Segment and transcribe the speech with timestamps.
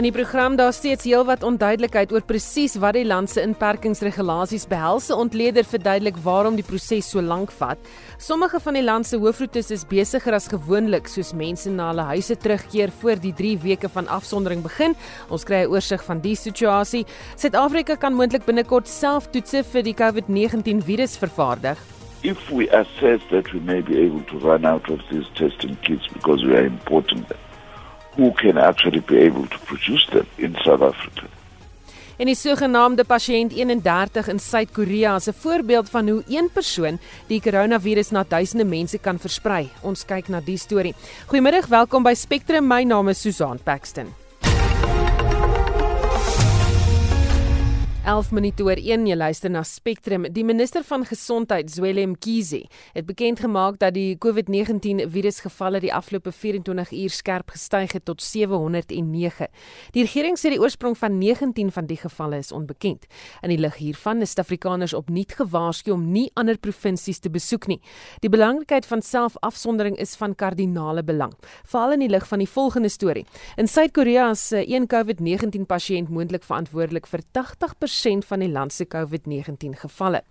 [0.00, 5.10] In die program daar steeds heelwat onduidelikheid oor presies wat die land se inperkingsregulasies behels.
[5.12, 7.90] Ontleder verduidelik waarom die proses so lank vat.
[8.16, 12.38] Sommige van die land se hoofroetes is besigger as gewoonlik, soos mense na hulle huise
[12.40, 14.96] terugkeer voor die 3 weke van afsondering begin.
[15.28, 17.04] Ons kry 'n oorsig van die situasie.
[17.36, 21.76] Suid-Afrika kan moontlik binnekort self toetse vir die COVID-19 virus vervaardig.
[22.22, 26.08] If we assess that we may be able to run out of these testing kits
[26.08, 27.49] because we are importing them,
[28.20, 31.26] who can actually be able to produce them in South Africa.
[32.20, 37.40] En die sogenaamde pasiënt 31 in Suid-Korea is 'n voorbeeld van hoe een persoon die
[37.40, 39.70] koronavirus na duisende mense kan versprei.
[39.80, 40.94] Ons kyk na die storie.
[41.26, 42.66] Goeiemiddag, welkom by Spectrum.
[42.66, 44.29] My naam is Susan Paxton.
[48.00, 50.24] 11 minute oor 1 jy luister na Spectrum.
[50.32, 52.62] Die minister van Gesondheid, Zweli Mkhize,
[52.94, 58.24] het bekend gemaak dat die COVID-19 virusgevalle die afgelope 24 uur skerp gestyg het tot
[58.24, 59.50] 709.
[59.92, 63.04] Die regering sê die oorsprong van 19 van die gevalle is onbekend.
[63.44, 67.82] In die lig hiervan is Suid-Afrikaners opnuut gewaarsku om nie ander provinsies te besoek nie.
[68.24, 71.36] Die belangrikheid van selfafsondering is van kardinale belang,
[71.68, 73.26] veral in die lig van die volgende storie.
[73.60, 78.72] In Suid-Korea is 'n een COVID-19 pasiënt moontlik verantwoordelik vir 80% 10% van die land
[78.72, 80.22] se COVID-19 gevalle.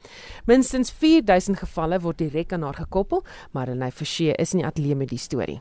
[0.46, 4.96] Minstens 4000 gevalle word direk aan haar gekoppel, maar Renay Forsie is in die ateljee
[4.96, 5.60] met die storie.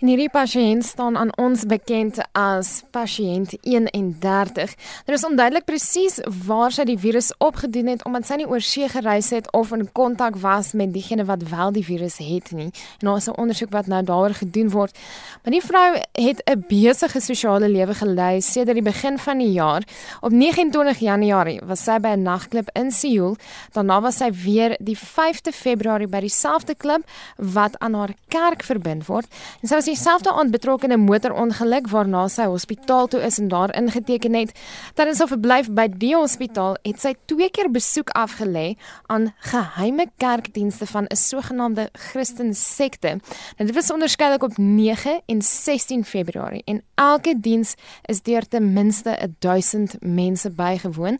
[0.00, 4.74] En hierdie pasiënt staan aan ons bekend as pasiënt 31.
[5.04, 8.88] Daar is onduidelik presies waar sy die virus opgedoen het omdat sy nie oor see
[8.88, 12.70] gereis het of in kontak was met diegene wat wel die virus het nie.
[13.00, 14.98] En daar is 'n ondersoek wat nou daaroor gedoen word.
[15.42, 19.82] Maar die vrou het 'n besige sosiale lewe gelei sedert die begin van die jaar.
[20.20, 23.36] Op 29 Januarie Januarie was sy by 'n nagklub in Seoul.
[23.72, 27.02] Daarna was sy weer die 5de Februarie by dieselfde klub
[27.36, 29.26] wat aan haar kerk verbind word.
[29.62, 33.48] En sy was dieselfde aand betrokke in 'n motorongeluk waarna sy hospitaal toe is en
[33.48, 34.52] daar ingeteken het.
[34.94, 38.76] Tydens haar verblyf by die hospitaal het sy twee keer besoek afgelê
[39.06, 43.20] aan geheime kerkdienste van 'n sogenaamde Christen sekte.
[43.56, 47.74] Nou dit was onderskeidelik op 9 en 16 Februarie en elke diens
[48.06, 51.18] is deur ten minste 1000 mense bygewoon.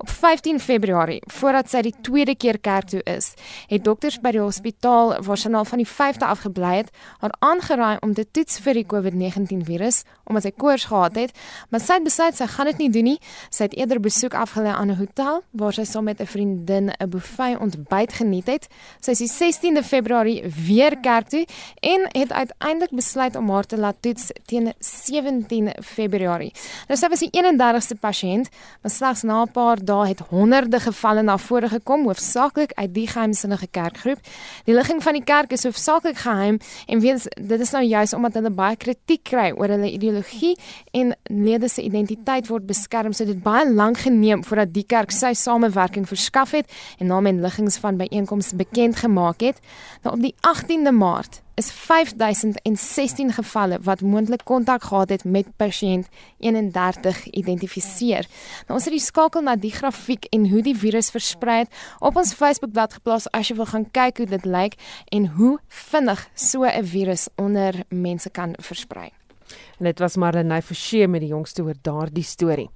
[0.00, 3.34] Op 15 Februarie, voordat sy die tweede keer kerk toe is,
[3.68, 6.90] het dokters by die hospitaal waar sy al van die 5de afgebly het,
[7.20, 11.32] haar aangeraai om te toets vir die COVID-19 virus omdat sy koors gehad het,
[11.68, 13.16] maar sy het besluit sy gaan dit nie doen nie.
[13.50, 17.10] Sy het eerder besoek afgelê aan 'n hotel waar sy saam met 'n vriendin 'n
[17.10, 18.68] buffet ontbyt geniet het.
[19.00, 21.46] Sy is die 16de Februarie weer kerk toe
[21.80, 26.52] en het uiteindelik besluit om haar te laat toets teen 17 Februarie.
[26.88, 28.48] Nou sy was die 31ste pasiënt,
[28.82, 33.06] maar slegs na 'n paar dae het honderde gevalle na vore gekom, hoofsaaklik uit die
[33.10, 34.18] geheimsinnige kerkgroep.
[34.64, 38.38] Die ligging van die kerk is hoofsaaklik geheim en weens dit is nou juis omdat
[38.40, 40.56] hulle baie kritiek kry oor hulle ideologie
[40.90, 45.32] en lede se identiteit word beskerm, so dit baie lank geneem voordat die kerk sy
[45.38, 49.60] samewerking verskaf het en naam en liggings van byeenkomste bekend gemaak het.
[50.02, 56.08] Nou op die 18de Maart is 5016 gevalle wat moontlik kontak gehad het met pasiënt
[56.38, 58.26] 31 identifiseer.
[58.66, 62.16] Nou ons het die skakel na die grafiek en hoe die virus versprei het op
[62.16, 64.78] ons Facebookblad geplaas as jy wil gaan kyk hoe dit lyk
[65.12, 69.19] en hoe vinnig so 'n virus onder mense kan versprei.
[69.80, 72.66] En dit was Marlenae Forsie met die jongste oor daardie storie.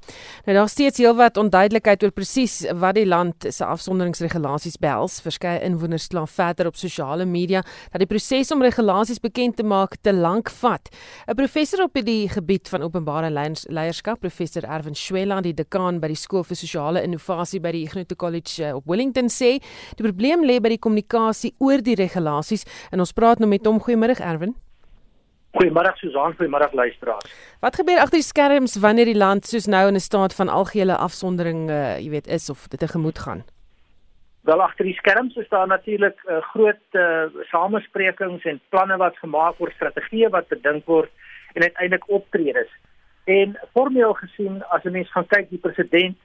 [0.47, 5.19] Nou daar steeds heelwat onduidelikheid oor presies wat die land se afsonderingsregulasies behels.
[5.21, 7.61] Verskeie inwoners kla verder op sosiale media
[7.93, 10.89] dat die proses om regulasies bekend te maak te lank vat.
[11.29, 13.31] 'n Professor op die gebied van openbare
[13.69, 18.17] leierskap, professor Erwin Schwela, die dekaan by die skool vir sosiale innovasie by die Ignite
[18.17, 19.61] College eh, op Wellington sê,
[19.97, 23.79] die probleem lê by die kommunikasie oor die regulasies en ons praat nou met hom.
[23.79, 24.64] Goeiemôre Erwin.
[25.55, 27.27] Goeiemôre Susan, goeiemôre luisteraars.
[27.63, 30.97] Wat gebeur agter die skerms wanneer die land soos nou in 'n staat van algehele
[30.97, 33.45] afsondering, uh, jy weet, is of dit tegemoet gaan?
[34.43, 39.55] Wel agter die skerms is daar natuurlik uh, groot uh, samesprekings en planne wat gemaak
[39.59, 41.11] word, strategieë wat bedink word
[41.55, 42.71] en uiteindelik optredes.
[43.25, 46.17] En formeel gesien, as 'n mens gaan kyk, die president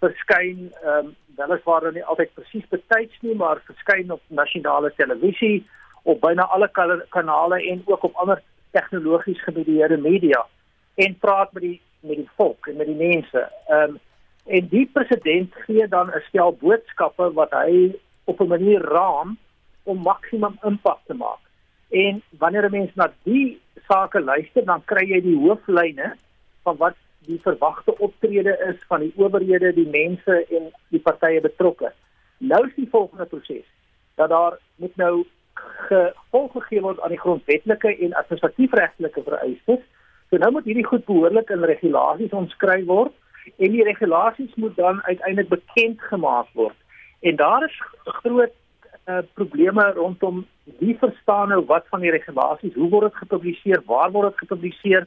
[0.00, 5.66] verskyn ehm um, weliswaar dan nie altyd presies betyds nie, maar verskyn op nasionale televisie
[6.02, 6.68] op byna alle
[7.08, 8.42] kanale en ook op ander
[8.72, 10.46] tegnologies gemedieerde media
[10.94, 13.48] en praat met die met die volk en met die mense.
[13.68, 14.00] Ehm um,
[14.46, 19.38] en die president gee dan 'n stel boodskappe wat hy op 'n manier raam
[19.82, 21.42] om maksimum impak te maak.
[21.90, 26.14] En wanneer 'n mens na die sake luister, dan kry jy die hooflyne
[26.62, 26.96] van wat
[27.26, 31.92] die verwagte optrede is van die owerhede, die mense en die partye betrokke.
[32.38, 33.66] Nou is die volgende proses
[34.14, 39.82] dat daar moet nou gevolg gegee word aan die grondwetlike en administratiefregtelike vereistes.
[40.30, 43.12] So nou moet hierdie goed behoorlik in regulasies omskryf word
[43.58, 46.76] en die regulasies moet dan uiteindelik bekend gemaak word.
[47.20, 48.54] En daar is groot
[49.06, 50.46] uh, probleme rondom
[50.78, 55.06] wie verstaan nou wat van die regulasies, hoe word dit gepubliseer, waar word dit gepubliseer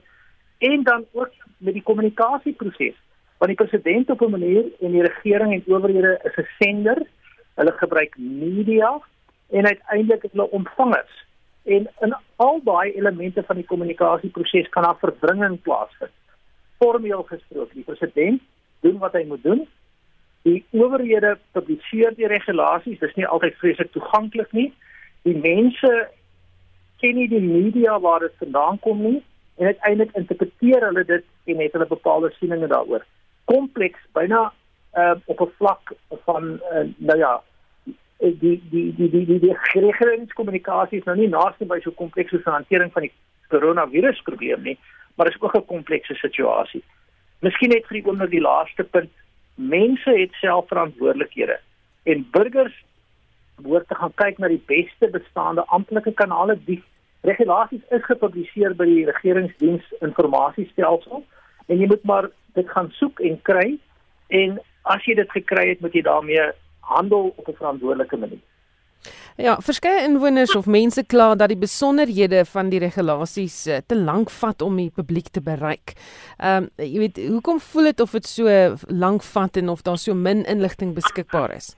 [0.58, 2.96] en dan ook met die kommunikasieproses.
[3.38, 7.08] Want die president op 'n manier en die regering en owerhede is 'n sender.
[7.56, 9.02] Hulle gebruik media
[9.50, 11.24] en uiteindelik het hulle ontvangers.
[11.64, 16.12] En in al daai elemente van die kommunikasieproses kan daar verdringing plaasvind.
[16.78, 18.42] Formeel gesproke, die president
[18.80, 19.68] doen wat hy moet doen.
[20.42, 24.68] Die owerhede publiseer die regulasies, dis nie altyd vreeslik toeganklik nie.
[25.26, 26.10] Die mense
[27.02, 29.24] ken nie die media waar dit vandaan kom nie
[29.56, 33.06] en uiteindelik interpreteer hulle dit en het hulle bepaalde sieninge daaroor.
[33.50, 34.52] Kompleks, byna
[34.94, 35.94] uh, op 'n vlak
[36.26, 37.42] van uh, nou ja,
[38.20, 42.32] die die die die die, die, die regeringskommunikasie is nou nie naaste by so kompleks
[42.32, 43.12] so 'n hantering van die
[43.50, 44.78] koronavirusprobleem nie,
[45.16, 46.84] maar is ook 'n komplekse situasie.
[47.42, 49.12] Miskien net vir die oomblik die laaste punt,
[49.56, 51.60] mense het self verantwoordelikhede
[52.04, 52.84] en burgers
[53.62, 56.58] behoort te gaan kyk na die beste bestaande amptelike kanale.
[56.66, 56.84] Die
[57.22, 61.24] regulasies is gepubliseer by die regeringsdiens informasiestelsel
[61.68, 63.78] en jy moet maar dit gaan soek en kry.
[64.28, 66.52] En as jy dit gekry het moet jy daarmee
[66.92, 68.44] handel op 'n verantwoordelike manier.
[69.36, 74.30] Ja, verskeie inwoners of mense kla dat die besonderhede van die regulasies eh, te lank
[74.32, 75.94] vat om die publiek te bereik.
[76.38, 78.48] Ehm um, jy weet, hoekom voel dit of dit so
[78.88, 81.74] lank vat en of daar so min inligting beskikbaar is?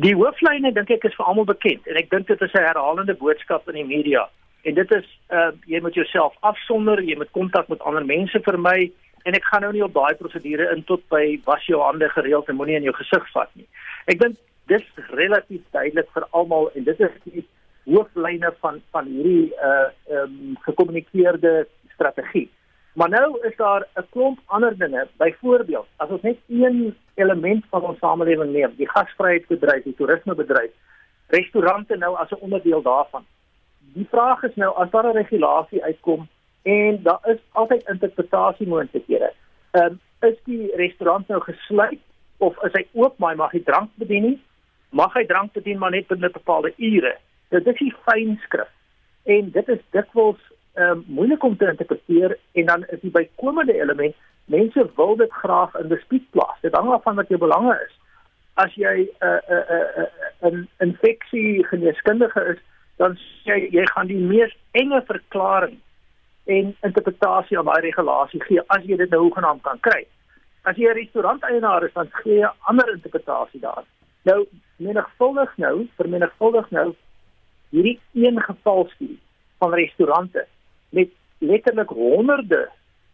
[0.00, 3.14] Die hooflyne dink ek is vir almal bekend en ek dink dit is 'n herhalende
[3.14, 4.28] boodskap in die media.
[4.64, 8.92] En dit is uh jy moet jouself afsonder, jy moet kontak met ander mense vermy
[9.24, 12.48] en ek gaan nou nie op daai prosedure in tot by was jou hande gereeld
[12.48, 13.66] en moenie in jou gesig vat nie.
[14.06, 14.86] Ek dink dis
[15.18, 17.44] relatief duidelik vir almal en dit is die
[17.90, 22.48] hooflyne van van hierdie uh ehm um, gekommunikeerde strategie.
[22.94, 25.08] Maar nou is daar 'n klomp ander dinge.
[25.16, 30.70] Byvoorbeeld, as ons net een element van ons samelewing neem, die gasvryheidsbedryf, die toerismebedryf,
[31.26, 33.24] restaurante nou as 'n onderdeel daarvan.
[33.94, 36.28] Die vraag is nou as daar 'n regulasie uitkom
[36.62, 39.32] en daar is altyd interpretasiemoontlikhede.
[39.70, 42.00] Ehm um, is die restaurant nou gesluit
[42.36, 44.38] of is hy oop maar mag hy drank bedien nie?
[44.90, 47.14] Mag hy drank bedien maar net binne bepaalde ure?
[47.48, 48.68] Dit is die fynskrif.
[49.24, 50.40] En dit is dikwels
[50.74, 55.74] um, moeilik om te interpreteer en dan is die bykomende element mense wil dit graag
[55.80, 56.60] in dispuut plaas.
[56.60, 57.94] Dit hang af van wat jou belange is.
[58.54, 60.08] As jy 'n uh, 'n uh, 'n
[60.46, 62.60] uh, 'n uh, infeksie geneeskundige is,
[62.96, 65.78] dan sê jy jy gaan die mees enge verklaring
[66.44, 70.06] en interpretasie aan daai regulasie gee as jy dit nou hoegenaamd kan kry.
[70.62, 73.84] As jy 'n restauranteienaar is, dan gee jy 'n ander interpretasie daar.
[74.24, 74.46] Nou
[74.76, 76.94] menigvuldig nou, vermenigvuldig nou
[77.70, 79.18] hierdie een gevalstudie
[79.58, 80.46] van restaurante
[80.90, 81.08] met
[81.38, 82.68] letterlik honderde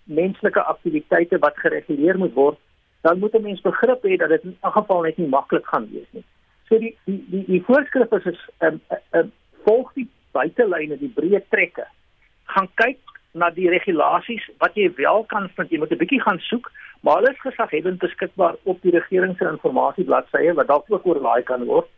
[0.05, 2.59] menslike aktiwiteite wat gereguleer moet word,
[3.01, 5.89] dan moet 'n mens begrip hê dat dit in 'n geval net nie maklik gaan
[5.91, 6.25] wees nie.
[6.69, 9.33] So die die die, die voorskrifte is ehm um, um,
[9.65, 11.87] volg die buitelyne, die breë trekke.
[12.45, 12.99] Gaan kyk
[13.37, 15.71] na die regulasies wat jy wel kan vind.
[15.71, 19.45] Jy moet 'n bietjie gaan soek, maar hulle is gesaghebend beskikbaar op die regering se
[19.45, 21.89] informasiebladsye wat dalk ook oorlaai kan word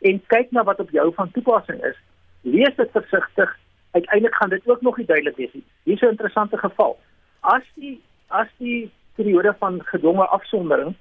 [0.00, 1.96] en kyk na wat op jou van toepassing is.
[2.42, 3.56] Lees dit versigtig
[3.90, 5.64] uiteindelik gaan dit ook nog nie duidelik wees nie.
[5.84, 6.98] Hier is 'n interessante geval.
[7.40, 10.94] As die as die periode van gedwonge afsondering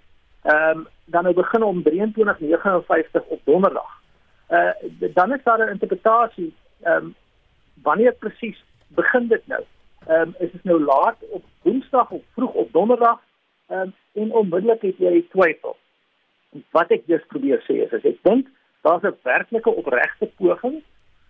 [0.44, 4.02] ehm um, dan nou begin om 23:59 op donderdag.
[4.50, 4.72] Uh
[5.14, 7.16] dan is daar 'n interpretasie ehm um,
[7.84, 9.64] wanneer presies begin dit nou?
[10.08, 13.20] Ehm um, is dit nou laat op Woensdag of vroeg op donderdag?
[13.68, 15.78] Ehm um, en onmiddellik het jy twyfel.
[16.72, 18.48] Wat ek dus probeer sê is as ek dink
[18.82, 20.82] daar's 'n werklike opregte poging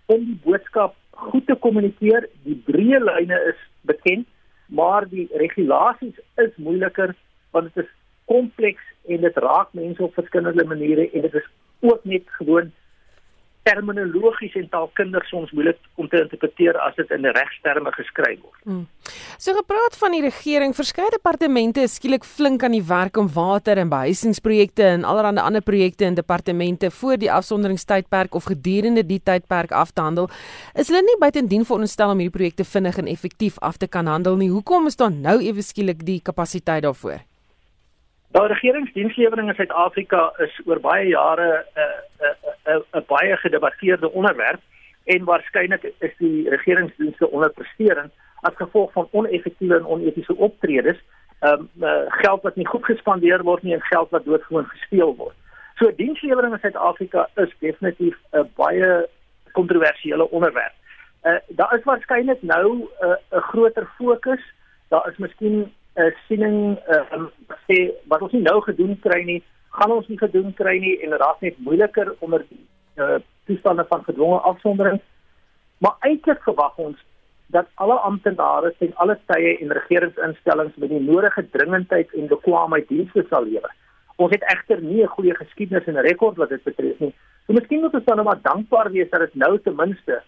[0.06, 2.30] om die boodskap goed te kommunikeer.
[2.44, 4.28] Die breë lyne is bekend,
[4.66, 7.16] maar die regulasies is moeiliker
[7.52, 7.92] want dit is
[8.26, 11.50] kompleks en dit raak mense op verskillende maniere en dit is
[11.80, 12.72] ook net gewoon
[13.64, 18.60] terminologies en taalkinders soms moeilik om te interpreteer as dit in regsterme geskryf word.
[18.68, 18.84] Hmm.
[19.38, 23.80] So gepraat van die regering, verskeie departemente is skielik flink aan die werk om water
[23.80, 29.72] en behuisingsprojekte en allerlei ander projekte in departemente voor die afsonderingstydperk of gedurende die tydperk
[29.72, 30.30] af te handel.
[30.76, 34.40] Is hulle nie buitendien veronderstel om hierdie projekte vinnig en effektief af te kan handel
[34.40, 34.52] nie?
[34.52, 37.24] Hoekom is daar nou ewe skielik die kapasiteit daarvoor?
[38.34, 43.02] Nou regeringsdienslewering in Suid-Afrika is oor baie jare 'n uh, 'n uh, 'n uh, uh,
[43.08, 44.62] baie gedebatteerde onderwerp
[45.06, 48.12] en waarskynlik is die regeringsdienste onderpresterend
[48.42, 50.98] as gevolg van oneffektiewe en onetiese optredes
[51.40, 55.16] ehm um, uh, geld wat nie goed gespandeer word nie en geld wat doodgewoon gesteel
[55.16, 55.36] word.
[55.76, 59.08] So dienslewering in Suid-Afrika is definitief 'n baie
[59.52, 60.74] kontroversiële onderwerp.
[61.24, 64.42] Uh daar is waarskynlik nou 'n uh, groter fokus.
[64.90, 67.26] Daar is miskien 'n uh, siening uh
[67.68, 69.44] sê wat ons nie nou gedoen kry nie,
[69.78, 72.66] gaan ons nie gedoen kry nie en dit raak net moeiliker onder die
[72.98, 75.02] uh toestande van gedwonge afsondering.
[75.78, 76.98] Maar eintlik verwag ons
[77.48, 83.26] dat alle amptenare ten alle tye en regeringsinstellings met die nodige dringendheid en bekwaamheid dienste
[83.30, 83.76] sal lewer.
[84.16, 87.14] Ons het egter nie 'n goeie geskiedenis en rekord wat dit betref nie.
[87.46, 90.24] So miskien moet ons dan nou maar dankbaar wees dat dit nou ten minste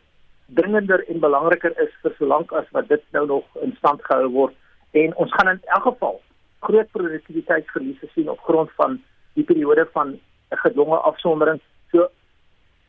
[0.45, 4.53] dringender en belangriker is vir solank as wat dit nou nog in stand gehou word
[5.01, 6.21] en ons gaan in elk geval
[6.67, 9.01] groot produktiwiteitsverliese sien op grond van
[9.33, 10.07] die periode van
[10.51, 11.59] 'n gedwonge afsondering.
[11.91, 12.07] So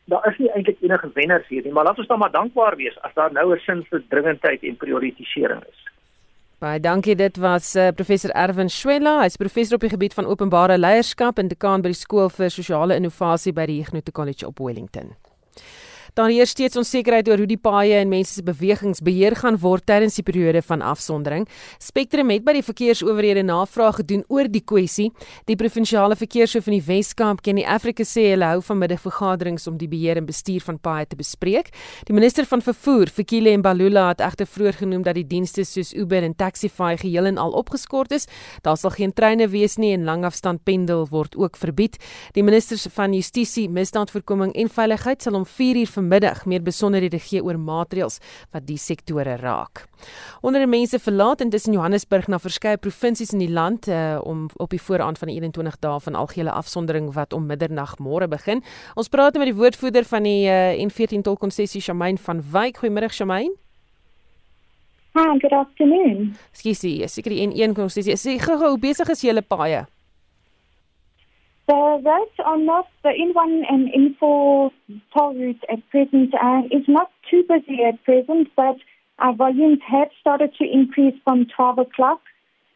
[0.05, 3.01] daar is nie eintlik enige wenners hier nie, maar laat ons dan maar dankbaar wees
[3.01, 5.79] as daar nou 'n sin vir dringendheid en prioritisering is.
[6.57, 7.15] Baie dankie.
[7.15, 9.21] Dit was uh, professor Erwin Schwella.
[9.21, 12.95] Hy's professor op die gebied van openbare leierskap en dekaan by die skool vir sosiale
[12.95, 15.13] innovasie by die Huguenot College op Wellington.
[16.17, 19.83] Daar heers steeds onsekerheid oor hoe die paaie en mense se bewegings beheer gaan word
[19.85, 21.43] tydens die periode van afsondering.
[21.77, 25.11] Spectrum het by die verkeersowerhede navraag gedoen oor die kwessie.
[25.45, 29.89] Die provinsiale verkeershoof in die Wes-Kaap, Kenny Africa, sê hulle hou vanmiddag vergaderings om die
[29.91, 31.69] beheer en bestuur van paaie te bespreek.
[32.09, 36.25] Die minister van vervoer, Fikile Mbalula, het egter vroeër genoem dat die dienste soos Uber
[36.25, 38.25] en Taxify geheel en al opgeskort is.
[38.65, 42.01] Daar sal geen treine wees nie en langafstand pendel word ook verbied.
[42.33, 47.43] Die ministers van Justisie, Misdaadvoorkoming en Veiligheid sal om 4 uur vanmiddag meer besonderhede gee
[47.43, 48.19] oor maatreëls
[48.53, 49.85] wat die sektore raak.
[50.41, 54.81] Onder mense verlaat intussen Johannesburg na verskeie provinsies in die land uh, om op die
[54.81, 58.63] vooraand van die 21 dae van algehele afsondering wat om middernag môre begin.
[58.95, 62.79] Ons praat met die woordvoerder van die uh, N14 tolkonssessie Shamaine van Wyk.
[62.79, 63.55] Goeiemôre Shamaine.
[65.17, 66.35] Hi, good afternoon.
[66.53, 68.15] Skiesie, seker die N1 konsessie.
[68.21, 69.87] Sê gou hoe besig is julle paaie?
[71.67, 74.71] The roads are not, the N1 and in-four
[75.13, 78.77] toll routes at present uh, is not too busy at present, but
[79.19, 82.21] our volumes have started to increase from 12 o'clock,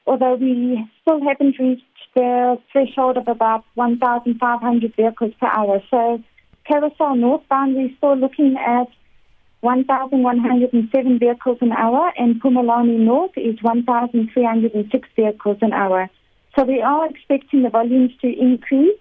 [0.05, 1.83] although we still haven't reached
[2.15, 5.81] the threshold of about 1,500 vehicles per hour.
[5.89, 6.21] So
[6.65, 8.87] Carousel northbound, we're still looking at
[9.61, 16.09] 1,107 vehicles an hour, and Pumalani North is 1,306 vehicles an hour.
[16.55, 18.99] So we are expecting the volumes to increase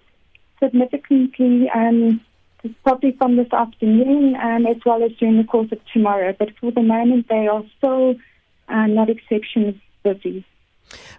[0.61, 2.21] significantly, um,
[2.83, 6.33] probably from this afternoon um, as well as during the course of tomorrow.
[6.37, 8.15] But for the moment, they are still
[8.69, 10.45] uh, not exceptionally busy.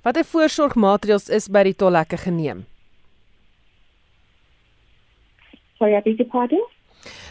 [0.04, 2.66] Watter voorsorgmaatreëls is by die tolhekke geneem?
[5.78, 6.60] Sorry, I beg your pardon?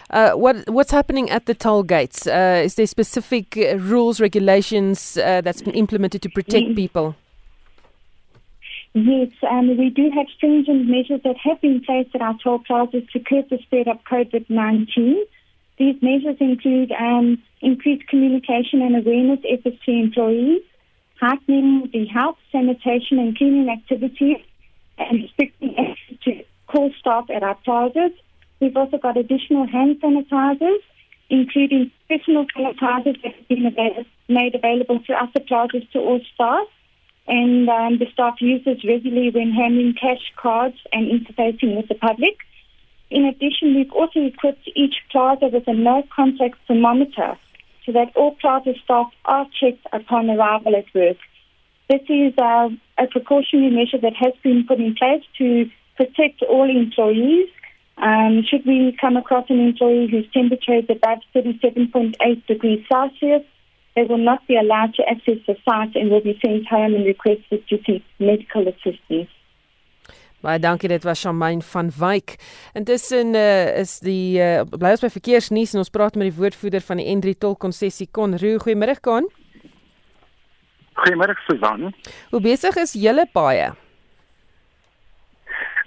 [0.09, 2.27] Uh, what what's happening at the toll gates?
[2.27, 6.75] Uh, is there specific rules, regulations uh, that's been implemented to protect mm.
[6.75, 7.15] people?
[8.93, 13.03] Yes, um, we do have stringent measures that have been placed at our toll plazas
[13.13, 15.23] to curb the spread of COVID 19.
[15.77, 20.61] These measures include um, increased communication and awareness efforts to employees,
[21.21, 24.37] heightening the health, sanitation, and cleaning activities,
[24.97, 28.11] and restricting access to call staff at our plazas.
[28.59, 30.79] We've also got additional hand sanitizers,
[31.29, 36.67] including personal sanitizers that have been made available to at plazas to all staff
[37.27, 42.37] and um, the staff uses regularly when handling cash cards and interfacing with the public.
[43.09, 47.37] In addition, we've also equipped each plaza with a no contact thermometer
[47.85, 51.17] so that all plaza staff are checked upon arrival at work.
[51.89, 56.69] This is uh, a precautionary measure that has been put in place to protect all
[56.69, 57.49] employees.
[57.97, 63.43] Um, should we come across an employee whose temperature is above 37.8 degrees Celsius,
[63.95, 67.05] they will not be allowed to access the site and will be sent home and
[67.05, 69.29] requested to seek medical assistance.
[70.41, 72.39] Baie dankie dit was Shamaine van Wyk.
[72.73, 76.81] Intussen uh, is die uh, bly ons by verkeersnuus en ons praat met die woordvoerder
[76.87, 78.57] van die N3 tol konsessie Kon Roo.
[78.63, 79.29] Goeiemôre Kon.
[80.97, 81.91] Goeiemôre Susan.
[82.33, 83.69] Hoe besig is julle paie?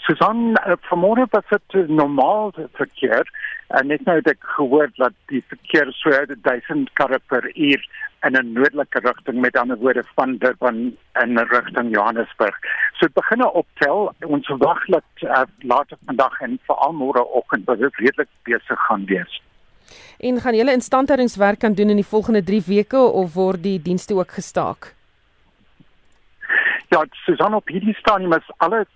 [0.05, 3.25] Susan, uh, vanmôre was dit normaal verkeer.
[3.67, 7.81] En net nou het ek gehoor dat die verkeer so 1000 karre per uur
[8.27, 12.59] in 'n noordelike rigting met ander woorde van Durban in rigting Johannesburg.
[12.93, 14.13] So dit begin optel.
[14.27, 19.43] Ons verwag dat uh, later vandag en veral môre oggend dit redelik besig gaan wees.
[20.19, 24.15] En gaan julle instandhoudingswerk kan doen in die volgende 3 weke of word die dienste
[24.15, 24.95] ook gestaak?
[26.89, 28.87] Ja, Susan op hierdie stadium is alle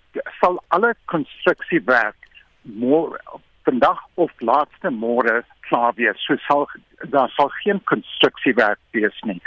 [0.41, 2.17] sal alle konstruksiewerk
[2.63, 3.21] môre
[3.69, 6.21] vandag of laaste môre klaar wees.
[6.27, 6.67] So sal
[7.15, 9.41] daar sal geen konstruksiewerk wees nie.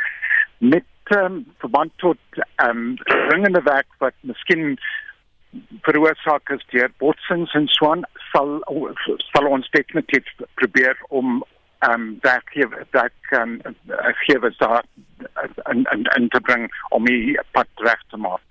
[0.59, 4.77] Met um, verband tot um, dringende werk wat miskien
[5.85, 8.61] veroorsaak is deur botsings en so aan sal
[9.31, 10.29] sal ons definitief
[10.61, 11.41] probeer om
[11.89, 13.57] um werkgewer dat kan
[13.87, 14.83] gegewers daar
[15.63, 18.41] en en en te bring om die pad reg te maak.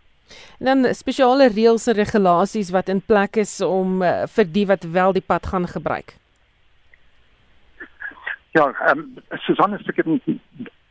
[0.59, 4.85] En dan spesiale reëls en regulasies wat in plek is om uh, vir die wat
[4.85, 6.15] wel die pad gaan gebruik.
[8.53, 10.41] Ja, ehm um, Susanne se gee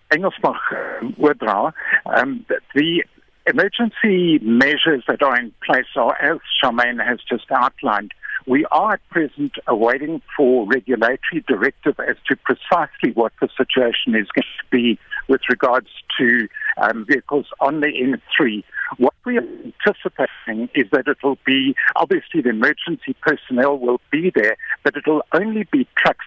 [0.08, 1.74] Engels mag um, oordra.
[2.04, 3.06] Ehm um, die
[3.44, 8.14] emergency measures that are in place are as Charmaine has just outlined
[8.46, 14.28] We are at present awaiting for regulatory directive as to precisely what the situation is
[14.34, 18.64] going to be with regards to um, vehicles on the N3.
[18.98, 24.32] What we are anticipating is that it will be, obviously the emergency personnel will be
[24.34, 26.26] there, but it will only be trucks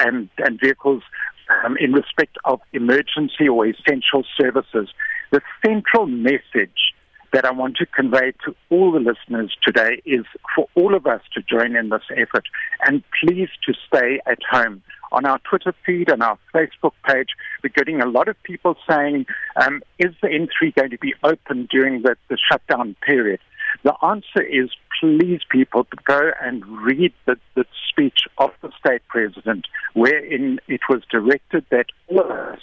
[0.00, 1.02] and, and vehicles
[1.64, 4.88] um, in respect of emergency or essential services.
[5.30, 6.94] The central message
[7.32, 11.22] that I want to convey to all the listeners today is for all of us
[11.34, 12.44] to join in this effort
[12.86, 14.82] and please to stay at home.
[15.12, 17.28] On our Twitter feed and our Facebook page,
[17.62, 19.26] we're getting a lot of people saying,
[19.56, 23.38] um, is the N3 going to be open during the, the shutdown period?
[23.84, 29.66] The answer is please, people, go and read the, the speech of the state president,
[29.94, 32.60] wherein it was directed that all of us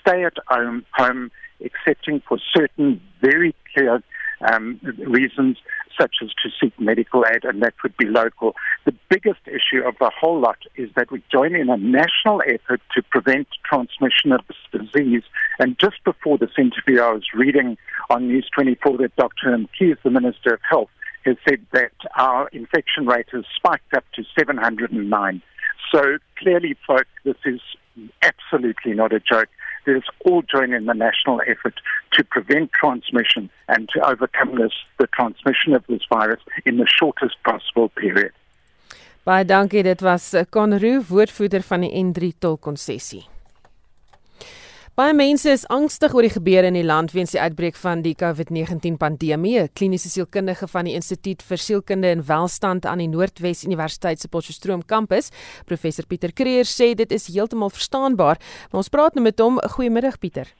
[0.00, 4.02] stay at home, home excepting for certain very clear
[4.52, 5.58] um, reasons,
[5.98, 8.54] such as to seek medical aid, and that would be local.
[8.86, 12.80] The biggest issue of the whole lot is that we join in a national effort
[12.94, 15.24] to prevent transmission of this disease.
[15.58, 17.76] And just before this interview, I was reading
[18.10, 19.58] on News 24 that Dr.
[19.58, 20.88] Mkiz, the Minister of Health,
[21.24, 25.42] has said that our infection rate has spiked up to 709.
[25.92, 27.60] So clearly, folks, this is
[28.22, 29.48] absolutely not a joke.
[29.84, 31.74] Let us all join in the national effort
[32.12, 37.34] to prevent transmission and to overcome this, the transmission of this virus in the shortest
[37.44, 38.30] possible period.
[39.26, 43.24] Baie dankie, dit was Conroo, woordvoerder van die N3 tolkonsessie.
[44.94, 48.12] Baie mense is angstig oor die gebeure in die land weens die uitbreek van die
[48.14, 49.64] COVID-19 pandemie.
[49.74, 54.86] Kliniese sielkundige van die Instituut vir Sielkunde en Welstand aan die Noordwes Universiteit se Potchefstroom
[54.86, 55.32] kampus,
[55.66, 58.38] professor Pieter Kreer sê dit is heeltemal verstaanbaar.
[58.70, 59.58] Maar ons praat nou met hom.
[59.74, 60.54] Goeiemiddag Pieter.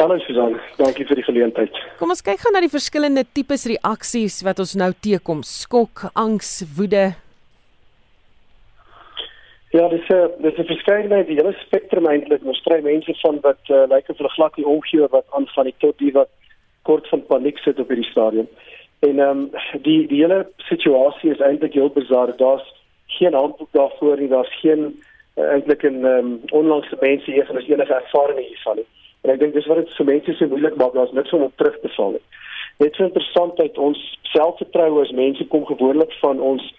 [0.00, 1.84] Hallo Susan, dankie vir die geleentheid.
[2.00, 6.62] Kom ons kyk gou na die verskillende tipes reaksies wat ons nou teekom: skok, angs,
[6.80, 7.10] woede,
[9.70, 12.44] Ja, dis 'n uh, dis 'n verskeidenheid, die hele spektrum eintlik.
[12.44, 15.74] Ons kry mense van wat uh, lyk of hulle glad nie omgee wat aangaan nie
[15.78, 16.28] tot die wat
[16.82, 18.48] kort van paniek sit op hierdie stadium.
[18.98, 19.50] En ehm um,
[19.82, 22.36] die die hele situasie is eintlik heel bizar.
[22.36, 22.74] Daar's
[23.06, 24.28] geen handboek daarvoor nie.
[24.28, 25.02] Daar's geen
[25.36, 28.88] uh, eintlik 'n ehm um, onlangse mense hier van enige ervaring hiervan nie.
[29.20, 30.92] En ek dink dis wat dit vir mense so moeilik maak.
[30.92, 32.24] Daar's niks om op terug te val nie.
[32.78, 36.74] Net so interessant uit ons selfvertroue as mense kom gewoonlik van ons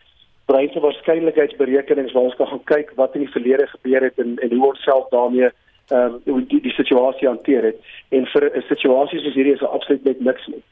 [0.49, 4.37] brein se waarskynlikheidsberekenings waar ons kan gaan kyk wat in die verlede gebeur het en
[4.45, 7.77] en hoe ons self daarmee ehm um, die die situasie hanteer het
[8.17, 10.63] en vir 'n situasie soos hierdie is er absoluut net niks nie.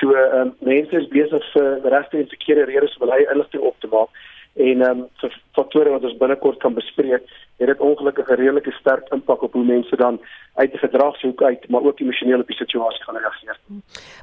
[0.00, 3.76] So ehm um, mense is besig vir regte en verkeerde redes om hulle inligting op
[3.80, 4.10] te maak
[4.54, 7.24] en ehm um, vir faktore wat ons binnekort kan bespreek,
[7.60, 10.20] het dit ongelukkig 'n redelike sterk impak op hoe mense dan
[10.54, 13.56] uit die gedragshoek uit, maar ook emosioneel op die situasie gaan reageer.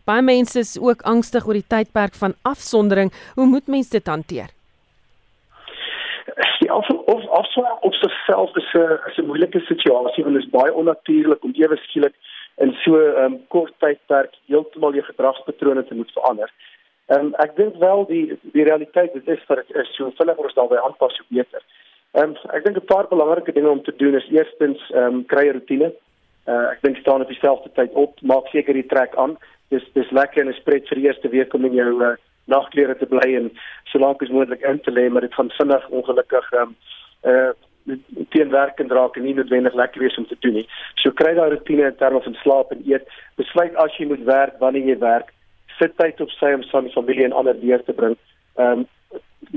[0.05, 3.13] Baie mense is ook angstig oor die tydperk van afsondering.
[3.35, 4.58] Hoe moet mense dit hanteer?
[6.69, 10.49] Die af of afswaar op sigself is 'n is 'n moeilike situasie want dit is
[10.49, 12.15] baie onnatuurlik om ewe skielik
[12.57, 16.49] in so 'n um, kort tydperk heeltemal jou gedragspatrone te moet verander.
[17.07, 20.53] Ehm um, ek dink wel die die realiteit dit is vir is so vinniger ons
[20.53, 21.61] daarbey aanpas hoe beter.
[22.11, 25.25] Ehm um, ek dink 'n paar belangrike dinge om te doen is eerstens ehm um,
[25.25, 25.91] kry 'n rotine.
[26.47, 29.37] Uh, ek dink staan op dieselfde tyd op, maak seker jy trek aan.
[29.69, 32.15] Dis dis lekker en 'n spreek vir die eerste week om in jou uh,
[32.49, 33.49] nagklere te bly en
[33.91, 36.77] solank as moontlik in te lê, maar dit gaan vinnig ongelukkig ehm um,
[37.31, 37.51] uh
[38.29, 40.65] teenwerkend raak en nie noodwendig lekker wees om te doen nie.
[41.01, 43.07] So kry daai rotine in terme van slaap en eet.
[43.41, 45.31] Besluit as jy moet werk, wanneer jy werk.
[45.79, 48.17] Sit tyd op sy om saam met familie en ander deur te bring.
[48.59, 48.87] Ehm um,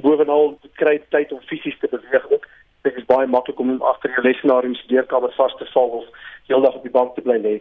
[0.04, 2.46] bovenal kry tyd om fisies te beweeg ook.
[2.86, 6.06] Dit is baie maklik om agter jou lesenaar in die studeerkamer vas te val of
[6.46, 7.56] heeldag op die bank te bly lê.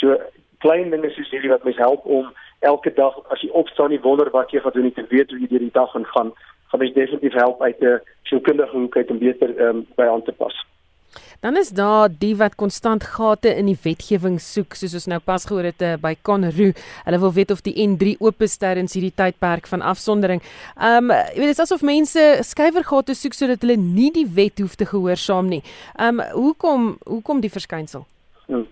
[0.00, 0.16] So
[0.64, 4.30] klein dinge soos hierdie wat mens help om elke dag as jy opstaan en wonder
[4.30, 6.32] wat jy gaan doen en weet hoe jy deur die dag gaan gaan,
[6.70, 10.32] gaan mens definitief help uit 'n sielkundige hoek uit om beter um, by aan te
[10.32, 10.66] pas.
[11.40, 15.44] Dan is daar die wat konstant gate in die wetgewing soek, soos ons nou pas
[15.44, 16.72] gehoor het uh, by Conroo.
[17.04, 20.42] Hulle wil weet of die N3 oop is tydens hierdie tydperk van afsondering.
[20.80, 24.58] Ehm um, jy weet dit is asof mense skuiwergate soek sodat hulle nie die wet
[24.58, 25.62] hoef te gehoorsaam nie.
[25.98, 28.06] Ehm um, hoekom hoekom die verskynsel?
[28.46, 28.66] Hmm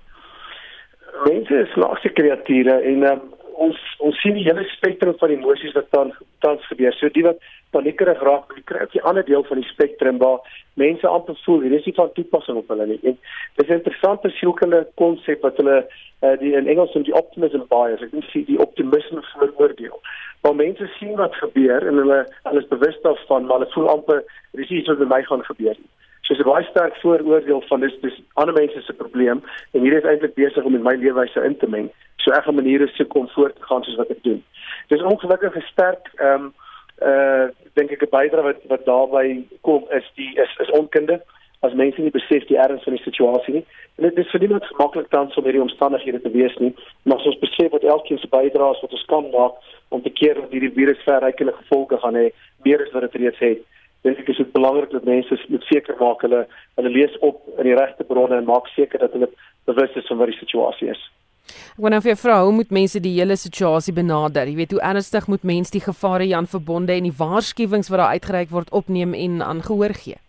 [1.24, 3.22] mense is snaakse kreature en um,
[3.56, 6.12] ons ons sien die hele spektrum van emosies wat dan
[6.44, 6.92] tans gebeur.
[6.98, 7.40] So die wat
[7.74, 10.42] paniekerig raak, jy kry ook die ander deel van die spektrum waar
[10.80, 13.00] mense amper voel hier is nie van toepassing op hulle nie.
[13.02, 13.18] En
[13.56, 15.78] dis 'n interessante sielkundige konsep wat hulle
[16.22, 18.02] uh, die in Engels noem die optimism bias.
[18.02, 20.00] Ek dink die optimisme vooroordeel.
[20.42, 24.24] Waar mense sien wat gebeur en hulle hulle is bewus daarvan, maar hulle voel amper
[24.52, 25.76] dis iets wat met my gaan gebeur.
[26.24, 29.92] So dis 'n baie sterk vooroordeel van dis dis ander mense se probleem en hier
[29.92, 31.90] is eintlik besig om met my leefwyse in te meng.
[32.16, 34.44] So ek gaan maniere soek om voort te gaan soos wat ek doen.
[34.88, 36.54] Dis ongelukkig 'n sterk ehm um,
[37.02, 41.20] uh dink ek 'n bydrae wat wat daarbey kom is die is is onkunde
[41.64, 43.64] as mense nie besef die erns van die situasie nie.
[43.96, 47.28] En dit is vir niemand maklik tans om hierdie omstandighede te wees nie, maar as
[47.30, 49.54] ons besef wat elkeen se bydraes wat ons kan maak
[49.88, 52.26] om te keer dat hierdie virus verrykende gevolge gaan hê,
[52.66, 53.62] meer as wat dit reeds het.
[54.04, 56.44] Dink ek is dit belangrik dat mense moet seker maak hulle
[56.76, 59.30] hulle lees op in die regte bronne en maak seker dat hulle
[59.64, 61.04] bewus is van wat die situasie is.
[61.44, 64.48] Ek wou nou vir jou vra, hoe moet mense die hele situasie benader?
[64.48, 68.14] Jy weet, hoe ernstig moet mense die gevare Jan verbonde en die waarskuwings wat daar
[68.16, 70.20] uitgereik word opneem en aangehoor gee?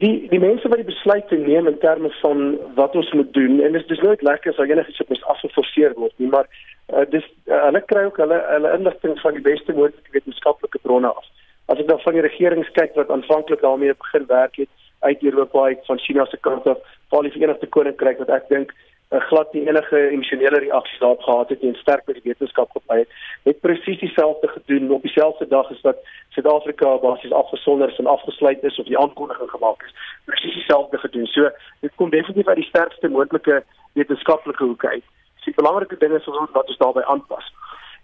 [0.00, 3.74] Die die mense wat die besluit neem in terme van wat ons moet doen en
[3.76, 7.04] dit is dis nooit lekker as daar enigiets op ons afgeforceer word nie, maar uh,
[7.12, 11.28] dis uh, hulle kry ook hulle hulle inligting van die beste moontlike wetenskaplike bronne af.
[11.70, 14.70] As ek dan van die regerings kyk wat aanvanklik daarmee begin werk het
[15.06, 16.78] uit Europa uit van China se kant af,
[17.08, 21.52] val die Verenigde Koninkryk wat ek dink uh, glad nie enige emosionele reaksie daarop gehad
[21.54, 23.14] het en sterk by die wetenskap gepaai het,
[23.46, 26.02] het presies dieselfde gedoen op dieselfde dag as wat
[26.34, 29.94] Suid-Afrika basies afgesonder en afgesluit is of die aankondiging gemaak is.
[30.26, 31.26] Presies dieselfde gedoen.
[31.26, 31.54] So
[31.86, 33.62] dit kom definitief uit die sterkste moontlike
[33.98, 35.06] wetenskaplike hoek uit.
[35.38, 37.46] Dis 'n belangrike ding is ons wat ons daarbey aanpas.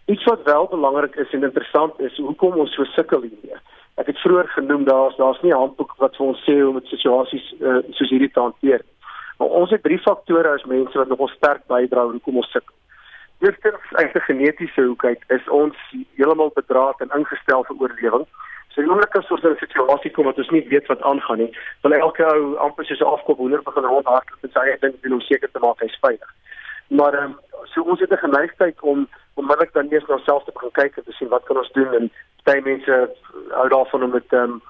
[0.06, 3.58] Iets wat wel belangrik is en interessant is, hoekom ons so sukkel hiermee.
[3.98, 6.80] Ek het vroeër genoem daar's daar's nie 'n handboek wat vir ons sê hoe om
[6.84, 8.82] situasies uh, soos hierdie te hanteer.
[9.38, 12.74] Maar ons het drie faktore as mense wat nogal sterk bydra hoekom ons sukkel.
[13.40, 15.76] Eerstens uit 'n genetiese hoek uit is ons
[16.14, 18.26] heeltemal bedraad en ingestel vir oorlewing.
[18.68, 21.38] So die oomblik as ons in 'n situasie kom wat ons nie weet wat aangaan
[21.38, 25.02] nie, wil elke ou amper soos 'n afkop hoender begin rondhardloop en sê hy dink
[25.02, 26.30] dit is seker te maak hy's veilig.
[26.88, 30.54] Maar ehm um, so ons het 'n geneigtheid om onmiddellik dan eers na onsself te
[30.54, 32.10] begin kyk en te sien wat kan ons doen en
[32.48, 32.98] baie mense
[33.50, 34.62] hou daarvan om met ehm um,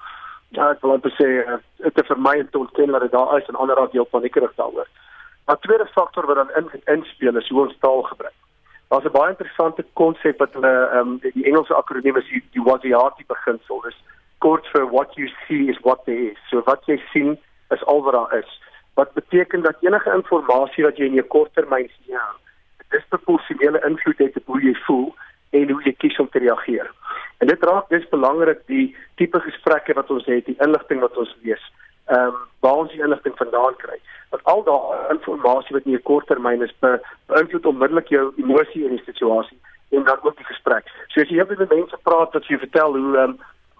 [0.55, 3.33] Ja, ek wil net sê uh, dit is vir my te ontken dat dit daar
[3.37, 4.87] is en ander raad deel van die kerig daaroor.
[5.45, 8.35] Maar tweede faktor wat dan in inspel is hoe ons taal gebruik.
[8.87, 13.23] Daar's 'n baie interessante konsep wat hulle ehm um, die, Engelse akroniem is die, WYSIATI
[13.27, 13.81] beginsel.
[13.81, 13.99] Dis
[14.39, 16.39] kort vir what you see is what there is.
[16.49, 17.37] So wat jy sien
[17.75, 18.51] is al wat daar is.
[18.93, 20.47] Wat beteken dat enige inligting
[20.87, 22.15] wat jy in jou korttermyn sien,
[22.89, 25.15] ja, dis proporsionele invloed het op hoe jy voel
[25.49, 26.91] en hoe jy kies om te reageer.
[27.37, 31.35] En dit raak dis belangrik die tipe gesprekke wat ons het, die inligting wat ons
[31.41, 31.71] lees.
[32.07, 33.99] Ehm um, waar ons die inligting vandaan kry.
[34.29, 35.43] Want al daai inligting
[35.75, 40.03] wat in 'n kort termyn is, be, beïnvloed onmiddellik jou emosie in die situasie en
[40.03, 40.85] dan ook die gesprek.
[41.07, 43.39] So as jy heel met mense praat wat jy vertel hoe ehm um,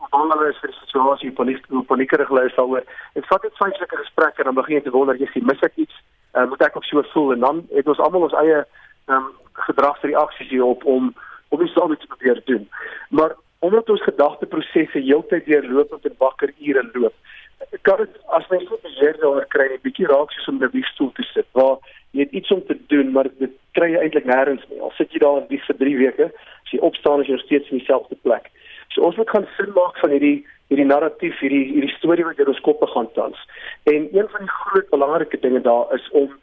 [0.09, 2.83] hoe hulle is vir die situasie, paniek, paniekerig hulle is daaroor.
[3.13, 5.61] Dit vat net vyf sulke gesprekke en dan begin jy te wonder, jy sien, mis
[5.61, 5.95] ek iets?
[6.33, 8.63] Uh, moet ek ook so voel en dan het ons almal ons eie
[9.07, 9.33] ehm um,
[9.67, 11.13] gedragsreaksies hierop om
[11.49, 12.69] om iets daarmee te probeer doen.
[13.09, 17.13] Maar omdat ons gedagteprosesse heeltyd deurlopend en wakker ure loop,
[17.81, 21.11] kan dit as mens net beheer daaroor kry, 'n bietjie raak soos om 'n wiegstoel
[21.11, 21.77] te sit waar
[22.11, 24.81] jy het iets om te doen, maar dit kry jy eintlik nêrens nie.
[24.81, 26.31] Al sit jy daar in die vir 3 weke,
[26.63, 28.51] as jy opstaan is jy nog steeds in dieselfde plek.
[28.89, 32.47] So ons moet gaan sin maak van hierdie hierdie narratief, hierdie hierdie storie wat deur
[32.47, 33.37] ons koppe gaan tans.
[33.83, 36.33] En een van die groot belangrike dinge daar is om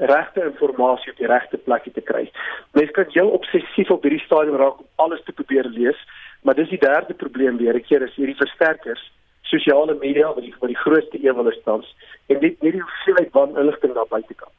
[0.00, 2.24] regte inligting op die regte plekie te kry.
[2.72, 5.98] Mense kan heel obsessief op hierdie stadium raak om alles te probeer lees,
[6.42, 7.76] maar dis die derde probleem weer.
[7.76, 9.02] Ek keer is hierdie versterkers,
[9.50, 11.88] sosiale media wat die wat die grootste ewel is tans
[12.32, 14.52] en dit nie die hoeveelheid van inligting daar buite kan.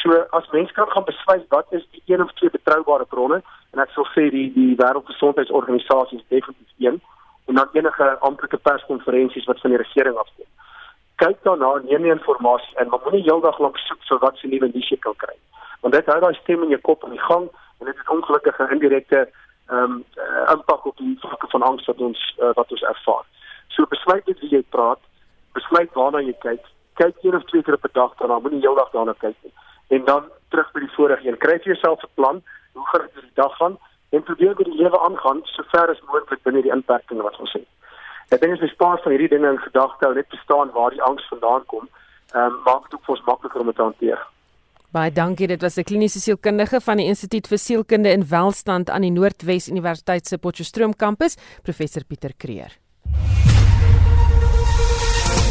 [0.00, 3.84] So as mense kan gaan besluit wat is die een of twee betroubare bronne en
[3.84, 7.00] ek sal sê die die wêreldgesondheidsorganisasie is definitief een
[7.48, 10.47] en dan enige amptelike perskonferensies wat van die regering afkom
[11.18, 14.70] kyk daarna neem die inligting en maar moenie heeldag lank soek vir wat se nuwe
[14.72, 15.34] nuus jy kan kry.
[15.82, 18.68] Want dit hou daai stem in jou kop aan die gang en dit het ongelukkige
[18.74, 19.20] indirekte
[19.68, 20.04] ehm um,
[20.52, 23.24] impak op die vlakke van angs wat ons uh, wat ons ervaar.
[23.74, 25.00] So besluit net wie jy praat,
[25.58, 26.64] besluit waarna jy kyk.
[27.02, 29.52] Kyk een of twee keer op 'n dag daarna, moenie heeldag daarna kyk nie.
[29.88, 31.36] En dan terug by die vorige een.
[31.36, 33.78] Kry vir jouself 'n plan, hoe gaan dit die dag gaan
[34.10, 37.52] en probeer dit die lewe aangaan so ver as moontlik binne die inperkings wat ons
[37.52, 37.67] het.
[38.28, 41.02] Ek dink as jy spaar van hierdie dinge in gedagte hou, net verstaan waar die
[41.02, 41.86] angs vandaan kom,
[42.34, 44.26] ehm um, maak dit ook vir ons makliker om dit te hanteer.
[44.92, 45.46] Baie dankie.
[45.46, 49.68] Dit was 'n kliniese sielkundige van die Instituut vir Sielkunde en Welstand aan die Noordwes
[49.68, 52.78] Universiteit se Potchefstroom kampus, professor Pieter Kreer.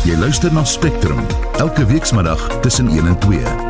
[0.06, 1.20] Jy luister na Spectrum
[1.60, 3.67] elke weekmiddag tussen 1 en 2.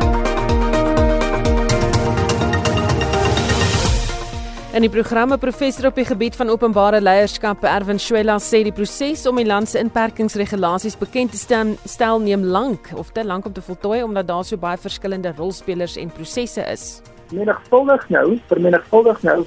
[4.76, 9.22] In die programme professor op die gebied van openbare leierskap Erwin Shwela sê die proses
[9.26, 13.54] om die land se inperkingsregulasies bekend te stel, stel neem lank of te lank om
[13.56, 16.84] te voltooi omdat daar so baie verskillende rolspelers en prosesse is.
[17.32, 19.38] Menigvuldig nou, vermenigvuldig nou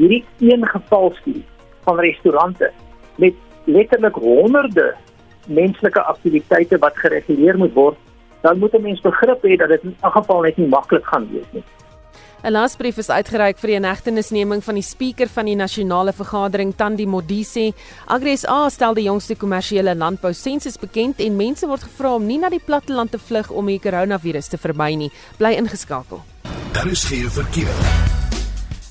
[0.00, 1.44] hierdie een gevalstudie
[1.86, 2.72] van restaurante
[3.22, 3.38] met
[3.70, 4.88] letterlik honderde
[5.46, 8.02] menslike aktiwiteite wat gereguleer moet word,
[8.42, 11.30] dan moet 'n mens begrip hê dat dit in 'n geval net nie maklik gaan
[11.30, 11.62] wees nie.
[12.42, 17.06] 'n Lasbrief is uitgereik vir die inhegtenisneming van die spreker van die nasionale vergadering Tandi
[17.06, 17.72] Modise.
[18.06, 22.40] Agres A stel die jongste kommersiële landbou sensus bekend en mense word gevra om nie
[22.42, 25.12] na die platteland te vlug om die koronavirus te vermy nie.
[25.38, 26.22] Bly ingeskakel.
[26.72, 28.31] Daar is geen verkeer.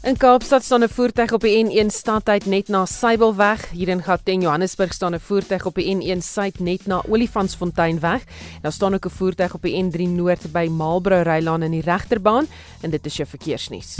[0.03, 3.69] In Kaapstad staan 'n voertuig op die N1 stadtyd net na Sybelweg.
[3.69, 8.23] Hier in Gauteng, Johannesburg staan 'n voertuig op die N1 suid net na Olifantsfonteinweg.
[8.61, 12.47] Daar staan ook 'n voertuig op die N3 noord by Marlborough Rylaan in die regterbaan
[12.81, 13.95] en dit is jou verkeersnuus.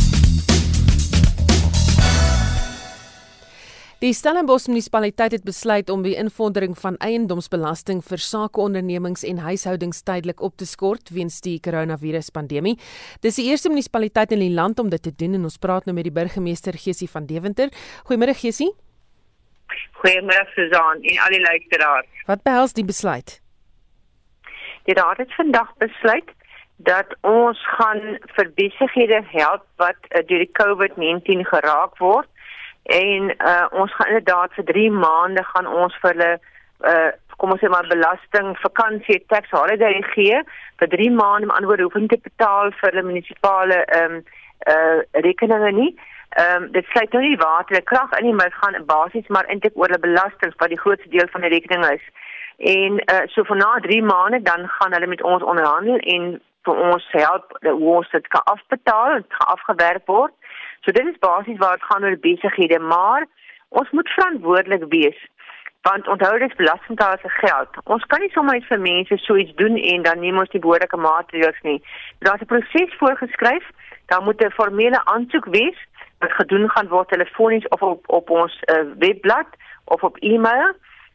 [4.02, 10.40] Die Stellenbosch munisipaliteit het besluit om die invordering van eiendomsbelasting vir sakeondernemings en huishoudings tydelik
[10.42, 12.80] op te skort weens die koronaviruspandemie.
[13.22, 15.94] Dis die eerste munisipaliteit in die land om dit te doen en ons praat nou
[15.94, 17.70] met die burgemeester Gesie van Deventer.
[18.10, 18.72] Goeiemôre Gesie.
[20.02, 22.26] Goeiemôre Susan en al die luisteraars.
[22.34, 23.38] Wat behels die besluit?
[24.90, 26.34] Die raad het vandag besluit
[26.90, 32.26] dat ons gaan vir besighede help wat uh, deur die COVID-19 geraak word
[32.84, 36.32] en uh, ons gaan inderdaad vir 3 maande gaan ons vir hulle
[36.92, 40.42] uh, kom ons sê maar belasting vakansie tax holiday gee
[40.82, 44.24] vir 3 maande om aanhoor hoef te betaal vir hulle munisipale ehm um,
[44.70, 45.92] uh, rekeninge nie.
[46.30, 49.28] Ehm um, dit sluit nou nie water en krag in nie, maar dit gaan basies
[49.28, 52.06] maar eintlik oor hulle belasting wat die grootste deel van die rekening is.
[52.74, 56.30] En uh, so vir na 3 maande dan gaan hulle met ons onderhandel en
[56.66, 60.34] vir ons help hoe ons dit kan afbetaal, dit gaan afgewerk word.
[60.82, 63.26] So dit is basies waar dit gaan oor besighede, maar
[63.70, 65.20] ons moet verantwoordelik wees
[65.82, 67.78] want onthou dit is belastingbetaler se geld.
[67.84, 70.62] Ons kan nie sommer net vir mense so iets doen en dan neem ons die
[70.62, 71.80] behoorlike maatreëls nie.
[72.20, 73.66] Daar's 'n proses voorgeskryf.
[74.06, 75.80] Daar moet 'n formele aansoek wees
[76.20, 79.48] wat gedoen gaan word telefonies of op op ons uh, webblad
[79.86, 80.72] of op e-mail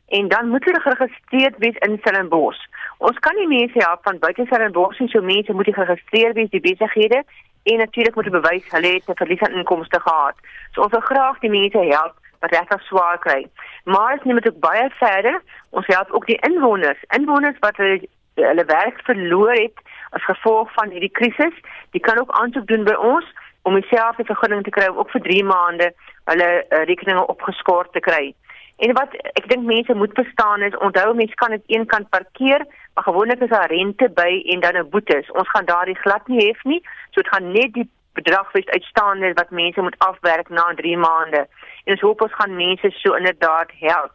[0.08, 2.62] en dan moet hulle geregistreer wees in Stellenbosch.
[2.98, 6.60] Ons kan nie mense help van buite Stellenbosch nie, so mense moet geregistreer wees die
[6.60, 7.24] besighede
[7.72, 10.36] en natuurlik moet hulle bewys hulle het 'n verlies aan inkomste gehad.
[10.72, 13.46] So ons wil graag die mense help wat regtig swaar kry.
[13.84, 18.64] Maar as net ook baie verder, ons help ook die inwoners, inwoners wat hulle hulle
[18.64, 19.78] werk verloor het
[20.10, 21.54] as gevolg van hierdie krisis,
[21.90, 23.24] die kan ook aansoek doen by ons
[23.62, 25.92] om dieselfde vergunning te kry om ook vir 3 maande
[26.24, 28.34] hulle uh, rekeninge opgeskort te kry.
[28.76, 32.66] En wat ek dink mense moet verstaan is onthou mense kan dit een kant parkeer,
[32.94, 35.30] maar gewoonlik is daar rente by en dan 'n boetes.
[35.30, 36.82] Ons gaan daardie glad nie hef nie.
[37.10, 41.46] So dit gaan net die bedrag wees uitstaande wat mense moet afwerk na 3 maande.
[41.84, 44.12] En ons hoop ons gaan mense so inderdaad help.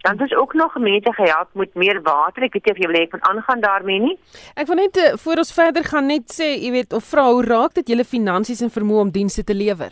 [0.00, 2.42] Dan is ook nog mense gehelp met meer water.
[2.42, 4.18] Ek weet nie of jy wil hê van aangaan daarmee nie.
[4.54, 7.44] Ek wil net eh, voor ons verder gaan net sê, jy weet, of vra hoe
[7.44, 9.90] raak dit julle finansies en vermoë om dienste te lewer?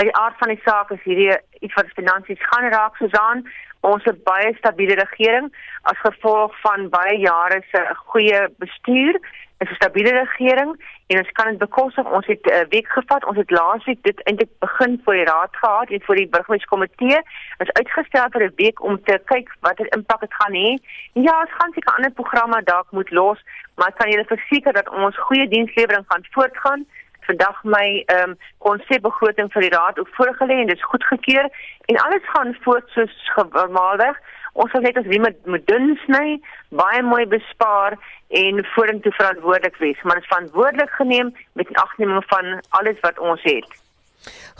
[0.00, 3.44] By die aard van die saak is hierdie iets wat finansies gaan raak Susan.
[3.84, 5.50] Ons het baie stabiele regering
[5.92, 9.20] as gevolg van baie jare se goeie bestuur.
[9.60, 10.70] 'n stabiele regering
[11.12, 12.06] en ons kan dit bekostig.
[12.16, 13.26] Ons het 'n uh, week gevat.
[13.30, 17.18] Ons het laasweek dit eintlik begin voor die raad gehad en voor die burgemeesterskomitee
[17.64, 20.70] is uitgestel vir 'n week om te kyk watter impak dit gaan hê.
[21.12, 23.40] Ja ons gaan seker ander programme dalk moet los
[23.76, 26.86] maar kan julle verseker dat ons goeie dienslewering gaan voortgaan
[27.28, 31.48] vandag my ehm um, konsepbegroting vir die raad ook voorgelê en dit is goedgekeur
[31.86, 33.16] en alles gaan voort soos
[33.54, 34.16] normaalweg.
[34.52, 37.96] Ons sal net as wie met moet dun sny, baie mooi bespaar
[38.42, 43.42] en vorentoe verantwoordelik wees, maar dit is verantwoordelik geneem met inagneming van alles wat ons
[43.42, 43.68] het.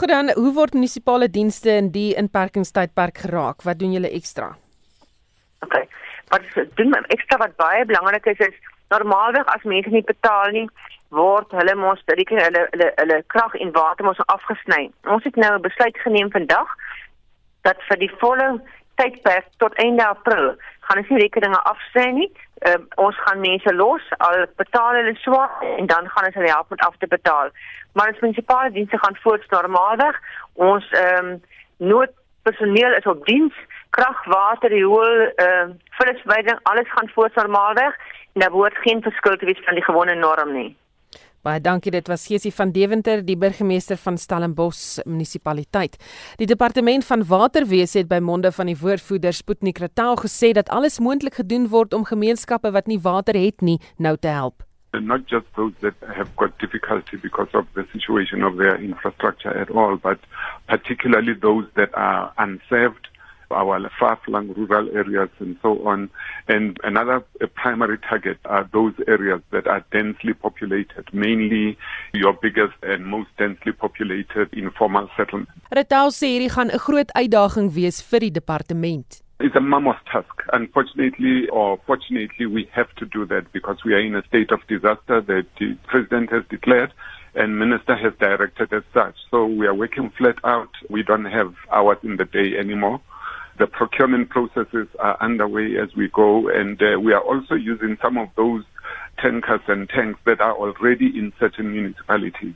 [0.00, 3.62] Goed dan, hoe word munisipale dienste in die inperkingstydperk geraak?
[3.62, 4.54] Wat doen julle ekstra?
[5.66, 5.76] OK.
[6.30, 6.46] Wat
[6.78, 8.56] doen ekstra wat baie belangrik is is
[8.90, 10.66] normaalweg as mense nie betaal nie,
[11.10, 14.90] word hulle mos direk hulle hulle hulle krag en water mos afgesny.
[15.14, 16.68] Ons het nou 'n besluit geneem vandag
[17.62, 18.60] dat vir die volle
[19.00, 22.30] tydperk tot einde April gaan ons nie rekeninge afsny nie.
[22.68, 26.70] Uh, ons gaan mense los, al betaal hulle swaar en dan gaan ons hulle help
[26.70, 27.48] met af te betaal.
[27.94, 30.18] Maar ons munisipale dienste gaan voorts normaalweg.
[30.54, 31.40] Ons ehm um,
[31.76, 33.54] noodpersoneel is op diens,
[33.96, 37.96] krag, water, riool, ehm uh, vullisveiding, alles gaan voorts normaalweg.
[38.34, 40.76] En daar word geen verskil te wees van die gewone norm nie.
[41.40, 45.96] Baie dankie dit was Gesie van Deventer die burgemeester van Stellenbosch munisipaliteit.
[46.36, 51.00] Die departement van waterwese het by monde van die woordvoerder Sputnik Ratal gesê dat alles
[51.00, 54.66] moontlik gedoen word om gemeenskappe wat nie water het nie nou te help.
[54.92, 59.56] and not just those that have got difficulty because of the situation of their infrastructure
[59.56, 60.18] at all, but
[60.66, 63.06] particularly those that are unserved,
[63.50, 66.10] our far-flung rural areas and so on.
[66.48, 71.78] And another uh, primary target are those areas that are densely populated, mainly
[72.12, 75.52] your biggest and most densely populated informal settlements.
[75.70, 79.22] Ratel sê hierdie gaan 'n groot uitdaging wees vir die departement.
[79.40, 80.44] It's a mammoth task.
[80.52, 84.60] Unfortunately or fortunately, we have to do that because we are in a state of
[84.68, 86.92] disaster that the president has declared
[87.34, 89.14] and minister has directed as such.
[89.30, 90.68] So we are working flat out.
[90.90, 93.00] We don't have hours in the day anymore.
[93.60, 98.16] The procurement processes are underway as we go, and uh, we are also using some
[98.16, 98.64] of those
[99.18, 102.54] tankers and tanks that are already in certain municipalities.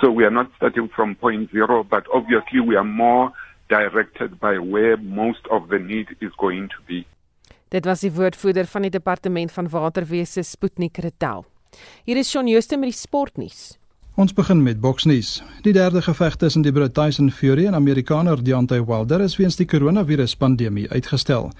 [0.00, 3.32] So we are not starting from point zero, but obviously we are more
[3.68, 7.04] directed by where most of the need is going to be.
[7.68, 11.44] Dit was die woordvoerder van die departement van waterwese Sputnik Retel.
[12.08, 13.76] Hier is Shaun Jooste met die sportnuus.
[14.16, 15.42] Ons begin met boksnuus.
[15.60, 19.66] Die derde geveg tussen die Brit Tyson Fury en Amerikaner Deontay Wilder is weens die
[19.68, 21.50] koronaviruspandemie uitgestel.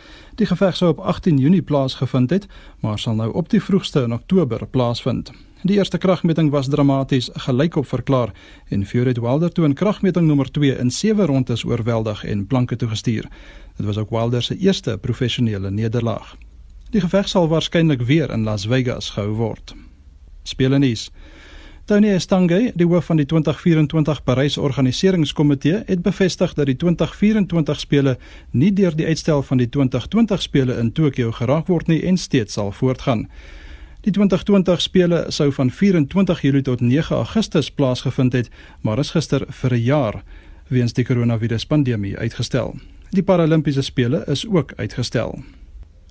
[0.41, 2.47] Die geveg sou op 18 Junie plaasgevind het,
[2.81, 5.35] maar sal nou op die vroegste in Oktober plaasvind.
[5.69, 8.33] Die eerste kragmeting was dramaties gelykop verklaar
[8.69, 12.77] en Fury het Wilder toe in kragmeting nommer 2 in 7 rondes oorweldig en planke
[12.77, 13.29] toe gestuur.
[13.77, 16.37] Dit was ook Wilder se eerste professionele nederlaag.
[16.91, 19.75] Die geveg sal waarskynlik weer in Las Vegas gehou word.
[20.43, 21.11] Spelenies.
[21.87, 28.17] Tony Estangue, die hoof van die 2024 Parys Organiseringskomitee, het bevestig dat die 2024 spele
[28.51, 32.59] nie deur die uitstel van die 2020 spele in Tokio geraak word nie en steeds
[32.59, 33.29] sal voortgaan.
[34.03, 38.51] Die 2020 spele sou van 24 Julie tot 9 Augustus plaasgevind het,
[38.83, 40.23] maar is gister vir 'n jaar
[40.69, 42.75] weens die koronaviruspandemie uitgestel.
[43.11, 45.39] Die Paralimpiese spele is ook uitgestel.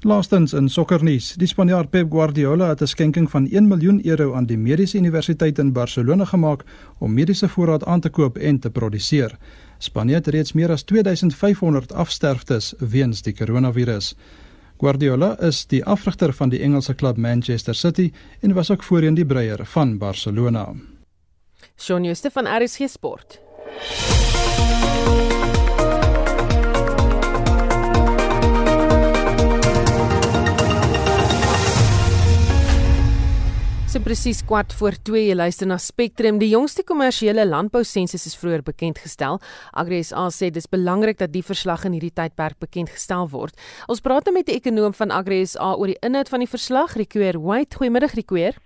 [0.04, 4.46] Laastens in sokkernuus, die Spanjaard Pep Guardiola het 'n skenking van 1 miljoen euro aan
[4.46, 6.64] die Mediese Universiteit in Barcelona gemaak
[7.00, 9.38] om mediese voorraad aan te koop en te produseer.
[9.78, 14.16] Spanje het reeds meer as 2500 afsterftes weens die koronavirus.
[14.78, 19.26] Guardiola is die afrigter van die Engelse klub Manchester City en was ook voorheen die
[19.26, 20.74] breier van Barcelona.
[21.78, 23.40] Shaun Jooste van RSG Sport.
[33.96, 36.36] So presies kwart voor 2 jy luister na Spectrum.
[36.36, 39.38] Die jongste kommersiële landbou sensus is vroeër bekend gestel.
[39.72, 43.56] Agri SA sê dis belangrik dat die verslag in hierdie tydperk bekend gestel word.
[43.88, 46.98] Ons praat nou met 'n ekonom van Agri SA oor die inhoud van die verslag,
[46.98, 47.78] Riquer White.
[47.78, 48.58] Goeiemiddag Riquer.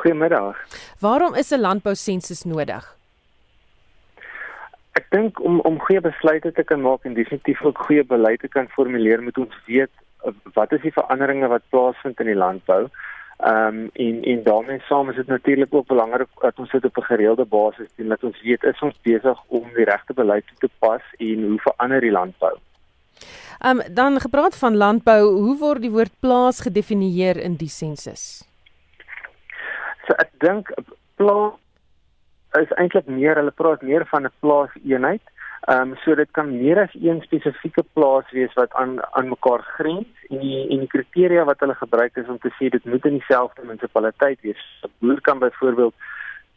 [0.00, 0.56] Goeiemiddag.
[1.00, 2.96] Waarom is 'n landbou sensus nodig?
[4.94, 8.48] Ek dink om om goeie besluite te kan maak en definitief ook goeie beleid te
[8.48, 9.92] kan formuleer, moet ons weet
[10.54, 12.88] wat is die veranderinge wat plaasvind in die landbou.
[13.36, 16.96] Ehm um, en en daarmee saam is dit natuurlik ook belangrik dat ons dit op
[16.96, 20.56] 'n gereelde basis doen dat ons weet is ons besig om die regte beleid toe
[20.58, 22.56] te pas en hoe verander die landbou.
[23.58, 28.48] Ehm um, dan gepraat van landbou, hoe word die woord plaas gedefinieer in die sensus?
[30.06, 30.72] So ek dink
[31.14, 31.52] plaas
[32.60, 35.22] is eintlik meer hulle praat meer van 'n plaaseenheid.
[35.66, 39.62] Ehm um, so dit kan meer as een spesifieke plaas wees wat aan aan mekaar
[39.76, 43.08] grens en die en die kriteria wat hulle gebruik is om te sê dit moet
[43.10, 44.62] in dieselfde munisipaliteit wees.
[44.84, 45.94] 'n Boer kan byvoorbeeld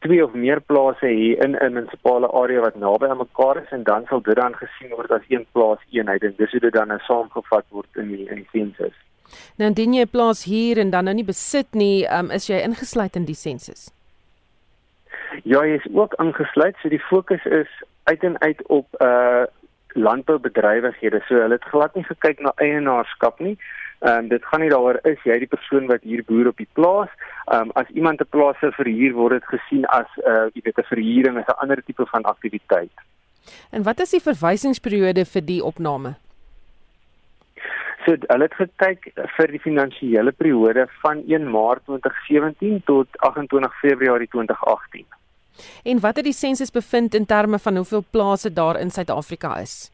[0.06, 3.84] twee of meer plase hê in 'n munisipale area wat naby aan mekaar is en
[3.84, 6.88] dan sal dit dan gesien word as een plaas eenheid en dis hoe dit dan
[6.88, 8.96] nou saamgevat word in die in die sensus.
[9.58, 12.62] Nou indien jy 'n plaas hier en dan nou nie besit nie, um, is jy
[12.62, 13.92] ingesluit in die sensus.
[15.44, 16.76] Ja, jy is ook ingesluit.
[16.82, 17.70] So die fokus is
[18.12, 19.46] uit en uit op uh
[19.94, 21.22] landboubedrywighede.
[21.28, 23.56] So hulle het glad nie gekyk na eienaarskap nie.
[24.00, 26.70] Ehm um, dit gaan nie daaroor is jy die persoon wat hier boer op die
[26.78, 27.10] plaas.
[27.46, 30.80] Ehm um, as iemand 'n plaas verhuur word dit gesien as 'n uh, jy weet
[30.80, 32.96] 'n verhuuring is 'n ander tipe van aktiwiteit.
[33.72, 36.16] En wat is die verwysingsperiode vir die opname?
[38.06, 44.28] So hulle het gekyk vir die finansiële periode van 1 Maart 2017 tot 28 Februarie
[44.28, 45.06] 2018.
[45.84, 49.92] En wat het die sensus bevind in terme van hoeveel plase daar in Suid-Afrika is?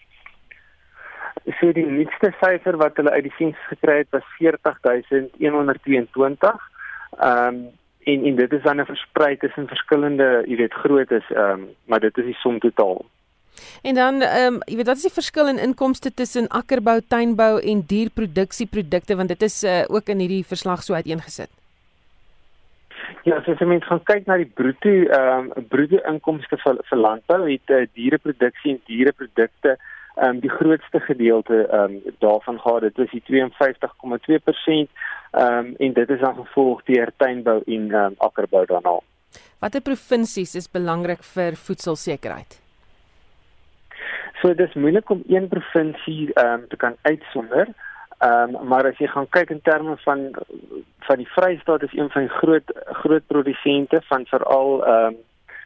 [1.60, 6.70] So die nuutste syfer wat hulle uit die sensus gekry het was 40122.
[7.20, 7.68] Ehm um,
[8.06, 12.00] en en dit is dan 'n versprei tussen verskillende, jy weet, groottes, ehm um, maar
[12.00, 13.06] dit is die som totaal.
[13.82, 17.62] En dan ehm um, jy weet wat is die verskil in inkomste tussen akkerbou, tuinbou
[17.62, 21.50] en dierproduksieprodukte want dit is uh, ook in hierdie verslag so uiteengesit.
[23.26, 27.00] Ja, as jy mens gaan kyk na die bruto ehm um, bruto inkomste vir vir
[27.02, 32.86] landbou, het uh, diereproduksie en diereprodukte ehm um, die grootste gedeelte ehm um, daarvan gaan
[32.88, 34.92] dit is die 52,2%
[35.32, 39.00] ehm um, en dit is dan gevolg deur tuinbou en ehm um, akkerbou daarna.
[39.60, 42.62] Watter provinsies is belangrik vir voedselsekerheid?
[44.42, 47.68] So dis moeilik om een provinsie ehm um, te kan uitsonder.
[48.18, 50.32] Ehm um, maar as jy gaan kyk in terme van
[51.00, 52.72] van die Vrystaat is een van die groot
[53.04, 55.16] groot produsente van veral ehm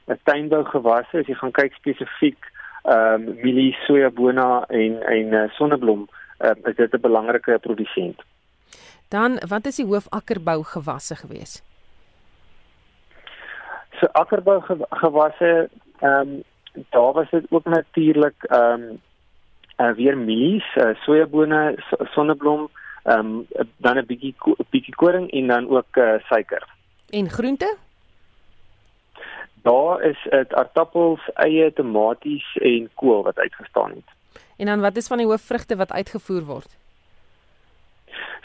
[0.07, 1.17] um, tuinbougewasse.
[1.17, 2.49] As jy gaan kyk spesifiek
[2.83, 8.21] ehm um, mielie, sojabona en en uh, sonneblom, ehm um, is dit 'n belangrike produsent.
[9.09, 11.61] Dan wat is die hoofakkerbougewasse gewees?
[13.99, 15.69] So akkerbougewasse
[15.99, 16.43] ehm um,
[16.89, 19.01] daar was dit ook natuurlik ehm um,
[19.79, 21.77] uh, weer mielies, uh, sojabone,
[22.13, 22.69] sonneblom,
[23.03, 24.35] ehm um, dan 'n bietjie
[24.69, 26.63] bietjie koring en dan ook uh, suiker.
[27.09, 27.77] En groente?
[29.61, 34.43] Daar is dit aartappels, eie, tomaties en kool wat uitgestaan het.
[34.57, 36.77] En dan wat is van die hoofvrugte wat uitgevoer word?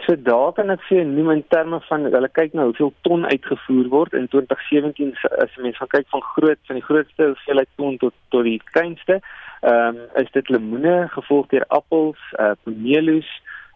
[0.05, 3.87] So daar kan ek sê noem in terme van hulle kyk nou hoeveel ton uitgevoer
[3.89, 8.15] word in 2017 as mense gaan kyk van groot van die grootste hoeveelheid ton tot
[8.35, 9.21] tot die kleinste.
[9.65, 13.31] Ehm um, is dit lemoene gevolg deur appels, uh pomeloes,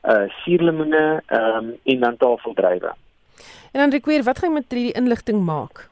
[0.04, 2.92] uh suurlemoene ehm um, en dan tafeldrywe.
[3.72, 5.88] En dan rekwesieer wat gaan jy met hierdie inligting maak?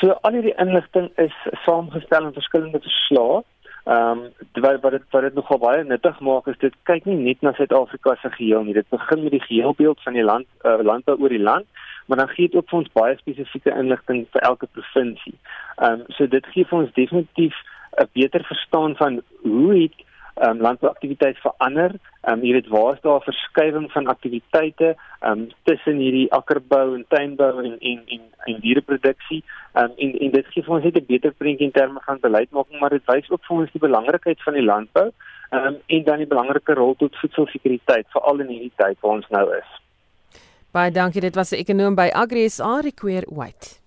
[0.00, 3.42] So al hierdie inligting is saamgestel in verskillende verslae.
[3.84, 7.16] Ehm um, wat wat dit wat dit nogal baie nuttig maak is dit kyk nie
[7.16, 8.74] net na Suid-Afrika se geheel nie.
[8.74, 11.66] Dit begin met die geheelbeeld van die land uh, landbou oor die land,
[12.06, 15.34] maar dan gee dit ook vir ons baie spesifieke inligting vir elke provinsie.
[15.76, 17.58] Ehm um, so dit gee vir ons definitief
[17.98, 20.06] 'n beter verstaan van hoe het
[20.40, 21.96] um, landbouaktiwiteit verander.
[22.20, 26.94] Ehm um, jy weet waar is daar verskywing van aktiwiteite ehm um, tussen hierdie akkerbou
[26.94, 29.42] en tuinbou en en en, en diereproduksie.
[29.72, 32.20] Ehm um, en en dit gee vir ons net 'n beter prentjie in terme van
[32.20, 35.10] beleidsmaking, maar dit wys ook vir ons die belangrikheid van die landbou
[35.50, 39.28] ehm um, en dan die belangrike rol tot voedselsekuriteit veral in hierdie tyd waar ons
[39.28, 39.70] nou is.
[40.72, 43.81] Baie dankie, dit was 'n ekonom by Agri SA Requer White.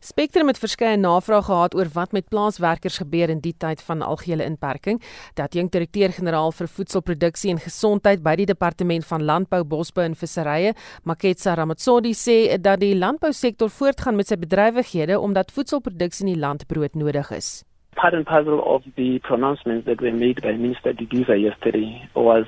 [0.00, 4.44] Spectrum het verskeie navrae gehad oor wat met plaaswerkers gebeur in die tyd van algehele
[4.44, 5.02] inperking.
[5.34, 10.74] Dat jong direkteur-generaal vir voedselproduksie en gesondheid by die departement van landbou, bosbou en visserye,
[11.04, 16.66] Maketsa Ramatsodi sê dat die landbousektor voortgaan met sy bedrywighede omdat voedselproduksie in die land
[16.66, 17.62] broodnodig is.
[17.98, 22.46] Part and parcel of the pronouncements that were made by Minister Didiza yesterday was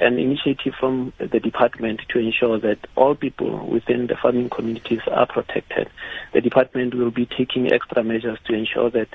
[0.00, 5.26] an initiative from the department to ensure that all people within the farming communities are
[5.26, 5.88] protected.
[6.32, 9.08] The department will be taking extra measures to ensure that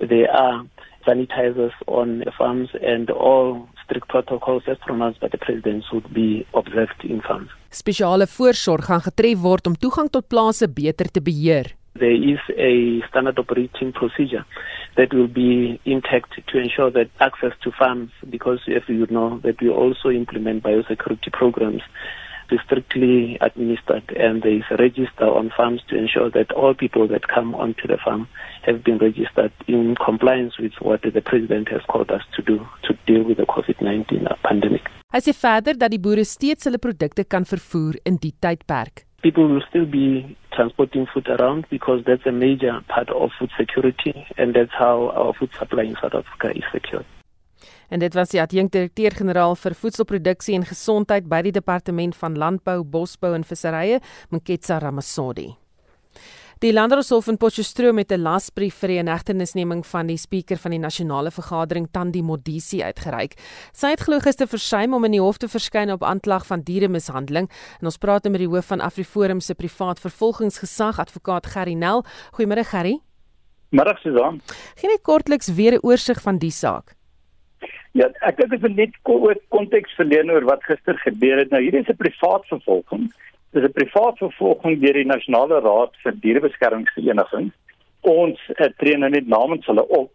[0.00, 0.64] there are
[1.06, 6.44] sanitizers on the farms and all strict protocols as pronounced by the president should be
[6.54, 7.50] observed in farms.
[7.70, 11.76] Spesiale voorsorg gaan getref word om toegang tot plase beter te beheer.
[11.96, 14.44] There is a standard operating procedure
[14.96, 19.60] that will be intact to ensure that access to funds, because as you know, that
[19.60, 21.82] we also implement biosecurity programs
[22.48, 27.08] be strictly administered and there is a register on farms to ensure that all people
[27.08, 28.28] that come onto the farm
[28.62, 32.94] have been registered in compliance with what the president has called us to do to
[33.06, 34.82] deal with the COVID-19 pandemic.
[35.14, 39.05] Hy sê verder dat die boere steeds hulle produkte kan vervoer in die tydperk.
[39.26, 40.08] People will still be
[40.56, 45.32] transporting food around because that's a major part of food security and that's how our
[45.38, 47.06] food supply in South Africa is secured.
[47.88, 53.34] En dit was die adjunkdirekteur-generaal vir voedselproduksie en gesondheid by die departement van landbou, bosbou
[53.34, 54.00] en visserye,
[54.34, 55.52] Mketsa Ramasodi.
[56.64, 60.80] Die Landdroshof in Potchefstroom het 'n lasbrief vir die inhegtenisneming van die spreker van die
[60.80, 63.34] nasionale vergadering Tandi Modisi uitgereik.
[63.72, 67.50] Sy het glo gister versuim om in die hof te verskyn op aanklag van dieremishandeling.
[67.80, 72.04] En ons praat met die hoof van AfriForum se privaat vervolgingsgesag, advokaat Gerry Nel.
[72.32, 73.00] Goeiemôre Gerry.
[73.68, 74.40] Middag Susan.
[74.76, 76.94] Geen net kortliks weer 'n oorsig van die saak.
[77.92, 81.50] Ja, ek dink dit is net kort konteks verleen oor wat gister gebeur het.
[81.50, 83.12] Nou hier is 'n privaat vervolging
[83.52, 87.52] Dis 'n privaat vervolging deur die Nasionale Raad vir Dierebeskermingsvereniging.
[88.00, 90.10] Ons uh, tree nou net namens hulle op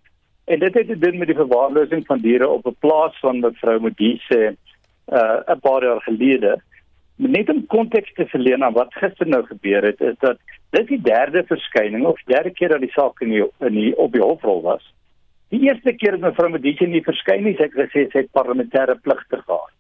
[0.45, 3.79] en dit het te doen met die verwaarlosing van diere op 'n plaas van mevrou
[3.79, 4.55] Modise
[5.07, 6.61] uh 'n paar jaar gelede.
[7.15, 10.37] Net om konteks te verleen aan wat gister nou gebeur het, is dat
[10.69, 14.11] dit die derde verskyning of derde keer dat die saak in die, in die op
[14.11, 14.93] die hofrol was.
[15.49, 18.95] Die eerste keer het mevrou Modise nie verskyn nie, sy het gesê sy het parlementêre
[19.01, 19.73] pligte gehad.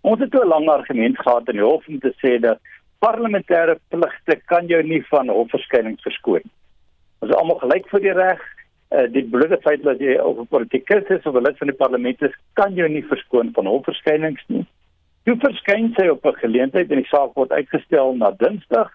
[0.00, 2.58] Ons het 'n lang argument gehad in die hof om te sê dat
[2.98, 6.44] parlementêre pligte kan jou nie van hofverskynings verskoon.
[7.20, 8.42] Ons is almal gelyk voor die reg.
[8.94, 11.76] Uh, die bloede feit dat jy op 'n politikus is of 'n lid van die
[11.76, 14.66] parlement is, kan jou nie verskoon van hofverskynings nie.
[15.24, 18.92] Jy verskyn sy op 'n geleentheid en die saak word uitgestel na Dinsdag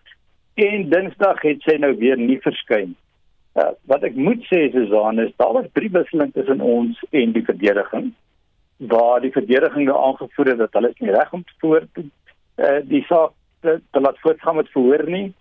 [0.56, 2.96] en Dinsdag het sy nou weer nie verskyn.
[3.56, 7.44] Uh, wat ek moet sê Susan is daar was drie wisselinge tussen ons en die
[7.44, 8.14] verdediging
[8.88, 13.04] waar die verdediging nou aangevoer het dat hulle nie reg om te voor uh, die
[13.10, 15.34] saak te, te laat voortgaan met verhoor nie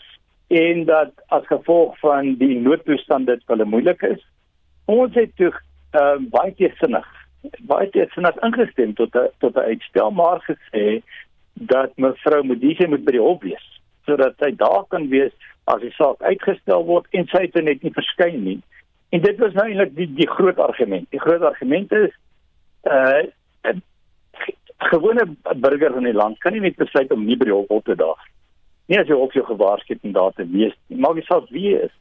[0.50, 4.22] en dat as gevolg van die noodtoestand dit hulle moeilik is.
[4.90, 7.06] Ons het toe uh, baie teesinnig
[7.70, 11.02] baie teesinnig ingestem tot a, tot 'n uitstel maar gesê
[11.54, 13.66] dat mevrou Modise moet by die hof wees
[14.04, 15.32] sodat sy daar kan wees
[15.64, 18.60] as die saak uitgestel word en sy het net nie verskyn nie.
[19.10, 21.06] En dit was nou eintlik die die groot argument.
[21.10, 22.10] Die groot argument is
[22.84, 23.28] uh
[24.88, 25.24] gewone
[25.56, 27.94] burger in die land kan nie net besluit om nie by die hof op te
[27.94, 28.20] daag.
[28.88, 30.98] Nie as jy op jou gewaarsku het om daar te wees nie.
[30.98, 31.92] Maak nie saak wie is.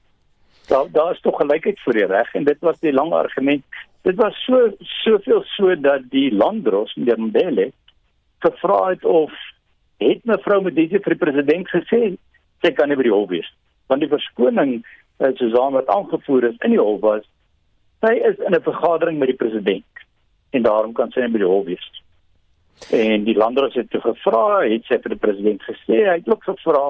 [0.70, 3.64] Daar daar is tog gelykheid voor die reg en dit was die lang argument.
[4.08, 4.72] Dit was so
[5.04, 7.72] soveel so dat die landdros meneer Mbele
[8.40, 9.32] gevra het of
[9.98, 12.02] het mevrou Medisi vir die president gesê
[12.64, 13.50] sy kan nie by die hof wees
[13.92, 17.26] want die verskoning uh, Susan wat aangevoer is in die hof was
[18.06, 20.06] sy is in 'n vergadering met die president
[20.56, 21.90] en daarom kan sy nie by die hof wees
[22.90, 26.44] en die landros het toe gevra het sy vir die president gesê hy het ook
[26.48, 26.84] gevra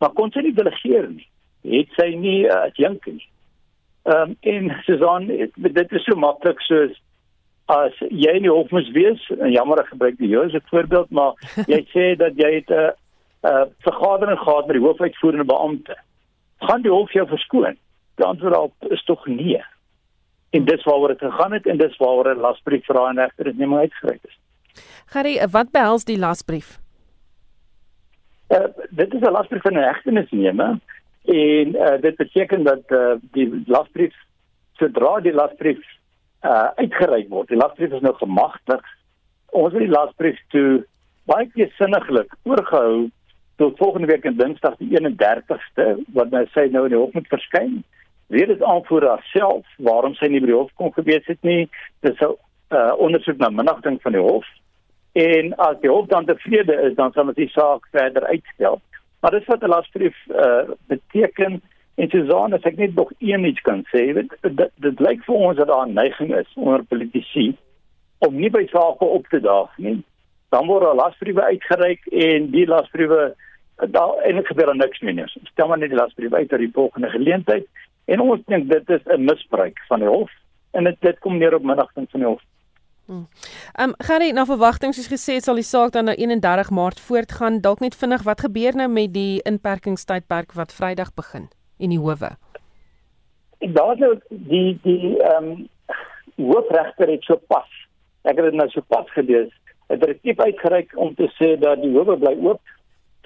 [0.00, 1.26] maar kon sy nie delegeer nie?
[1.64, 3.24] Het sy nie uh, jink nie?
[4.04, 6.96] Um, en Susan dit is so maklik soos
[7.72, 11.10] as jy in die hof moet wees en jammer ek gebruik die jou as voorbeeld
[11.10, 11.38] maar
[11.72, 12.92] jy sê dat jy het 'n uh,
[13.48, 15.96] uh, vergadering gehad met die hoofuitvoerende beampte.
[16.64, 17.76] Gaan die hof jou verskoon?
[18.16, 19.60] Die antwoord op is tog nee.
[20.50, 23.58] En dis waaroor dit gegaan het en dis waaroor 'n lasbrief vir haar regter het
[23.58, 24.38] nie meer uitgereik is
[25.06, 26.78] Gary wat behels die lasbrief
[28.48, 30.78] uh, dit is 'n lasbrief van 'n hegtenisnemer
[31.24, 34.14] en uh, dit beteken dat uh, die lasbrief
[34.72, 35.80] sodra die lasbrief
[36.44, 37.48] uh uitgereik word.
[37.48, 38.82] Die lasbrief is nou gemagtig.
[39.46, 40.84] Ons het die lasbrief toe
[41.24, 43.08] baie gesinniglik oorgehou
[43.56, 47.28] tot volgende week en Dinsdag die 31ste wat nou sê nou in die hof moet
[47.28, 47.84] verskyn.
[48.26, 51.68] Weer is aanvoer haarself waarom sy nie by die hof kon gewees het nie.
[52.00, 52.36] Dis 'n
[52.76, 54.44] uh ondersoek na minnagting van die hof.
[55.14, 58.80] En as die hof dan tevrede is, dan sal ons die saak verder uitstel.
[59.20, 61.62] Maar dis wat 'n lasbrief uh beteken
[61.94, 65.34] En Suzan, as ek net nog een iets kan sê, dit dit, dit lyk vir
[65.34, 67.56] ons dat daar 'n neiging is onder politici
[68.18, 70.02] om nie by sake op te daag nie.
[70.50, 73.34] Dan word 'n lasbriewe uitgereik en die lasbriewe
[73.76, 75.24] daar eintlik gebeur er niks meer nie.
[75.26, 77.66] Stel maar net die lasbriewe uit ter die volgende geleentheid
[78.04, 80.30] en ons dink dit is 'n misbruik van die hof
[80.72, 82.42] en dit dit kom neer op minnigting van die hof.
[83.08, 83.26] Ehm
[83.78, 87.60] um, Gary, na verwagting soos gesê sal die saak dan nou 31 Maart voortgaan.
[87.60, 91.48] Dalk net vinnig wat gebeur nou met die inperkingstydperk wat Vrydag begin?
[91.78, 92.32] en die howe.
[93.64, 95.68] Ek daar nou die die ehm um,
[96.34, 97.68] hoofregter het so pas.
[98.26, 99.52] Ek het dit nou so pas gelees.
[99.92, 102.74] Het direktief uitgereik om te sê dat die howe bly oop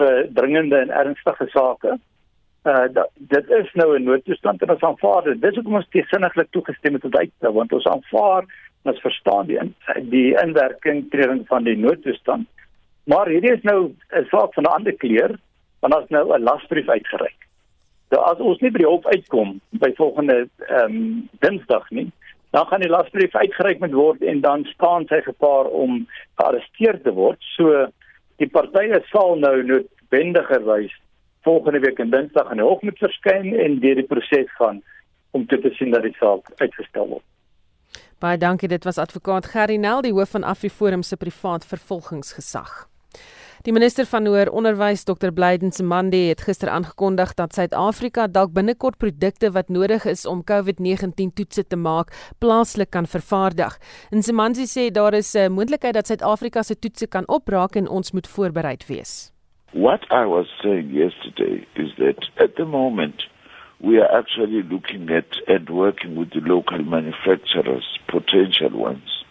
[0.01, 1.97] vir dringende en ernstige sake.
[2.69, 5.41] Uh dat, dit is nou 'n noodtoestand en ons aanvaar dit.
[5.41, 8.45] Dis hoekom ons teesinniglik toegestem het tot uitstel want ons aanvaar
[8.83, 9.75] ons verstaan die in,
[10.11, 12.47] die inwerking treding van die noodtoestand.
[13.09, 15.39] Maar hierdie is nou 'n saak van 'n ander kleur
[15.81, 17.49] want ons nou 'n lasbrief uitgereik.
[18.11, 22.11] Nou as ons nie by die hof uitkom by volgende ehm um, Dinsdag nie,
[22.51, 26.07] dan gaan die lasbrief uitgereik moet word en dan staan sy gepaar om
[26.41, 27.41] gearresteer te word.
[27.57, 27.87] So
[28.37, 30.95] die partye sal nou noodwendigerwys
[31.43, 34.83] volgende week in Dinsdag in die hof moet verskyn en deur die proses gaan
[35.37, 37.27] om te sien dat die saak uitgestel word.
[38.19, 42.89] Baie dankie, dit was advokaat Gerry Nel, die hoof van AfriForum se privaat vervolgingsgesag.
[43.63, 45.31] Die minister van hoër onderwys, Dr.
[45.35, 51.31] Blyden Semande, het gister aangekondig dat Suid-Afrika dalk binnekort produkte wat nodig is om COVID-19
[51.39, 52.11] toetse te maak,
[52.43, 53.79] plaaslik kan vervaardig.
[54.11, 58.13] En Semande sê daar is 'n moontlikheid dat Suid-Afrika se toetse kan opraak en ons
[58.13, 59.31] moet voorbereid wees.
[59.73, 63.29] What I was saying yesterday is that at the moment
[63.81, 69.25] we are actually looking at and working with the local manufacturers, potential ones,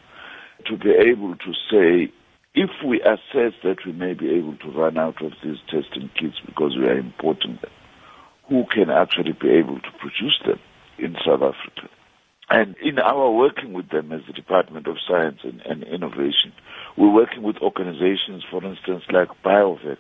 [0.65, 2.11] to be able to say
[2.55, 6.39] if we assess that we may be able to run out of these testing kits
[6.45, 7.71] because we are importing them,
[8.49, 10.59] who can actually be able to produce them
[10.97, 11.89] in South Africa?
[12.49, 16.53] And in our working with them as the Department of Science and, and Innovation,
[16.95, 19.97] we're working with organizations, for instance, like BioVec.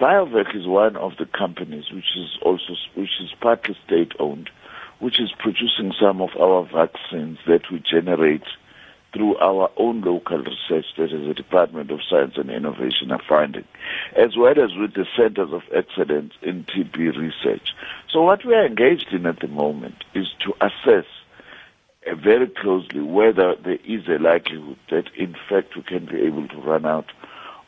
[0.00, 4.50] BioVec is one of the companies which is also which is partly state-owned,
[4.98, 8.42] which is producing some of our vaccines that we generate
[9.12, 13.64] through our own local research that is the Department of Science and Innovation are finding,
[14.16, 17.68] as well as with the Centers of Excellence in TB research.
[18.10, 21.06] So what we are engaged in at the moment is to assess
[22.12, 26.56] very closely whether there is a likelihood that in fact we can be able to
[26.56, 27.10] run out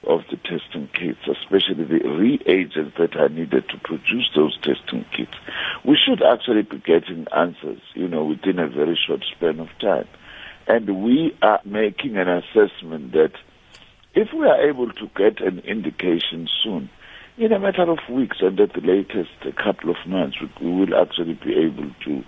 [0.06, 5.34] of the testing kits, especially the reagents that are needed to produce those testing kits,
[5.84, 10.06] we should actually be getting answers, you know, within a very short span of time.
[10.68, 13.32] And we are making an assessment that
[14.14, 16.88] if we are able to get an indication soon,
[17.38, 20.94] in a matter of weeks and at the latest a couple of months, we will
[20.94, 22.24] actually be able to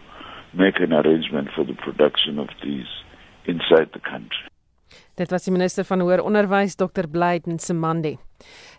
[0.53, 2.91] make an arrangement for the production of these
[3.47, 4.49] inside the country.
[5.19, 8.15] Dit was die minister van hoër onderwys Dr Blyden Semandi.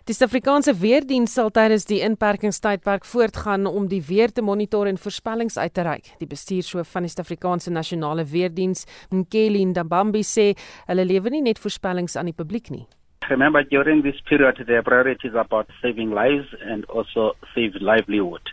[0.08, 5.58] Die Suid-Afrikaanse weerdiens sal tydens die inperkingstydperk voortgaan om die weer te monitor en voorspellings
[5.58, 6.08] uit te reik.
[6.22, 10.54] Die bestuurshoof van die Suid-Afrikaanse nasionale weerdiens, Mkeli Ndabambi sê
[10.88, 12.86] hulle lewer nie net voorspellings aan die publiek nie.
[13.28, 18.48] Remember during this period the priority is about saving lives and also save livelihood.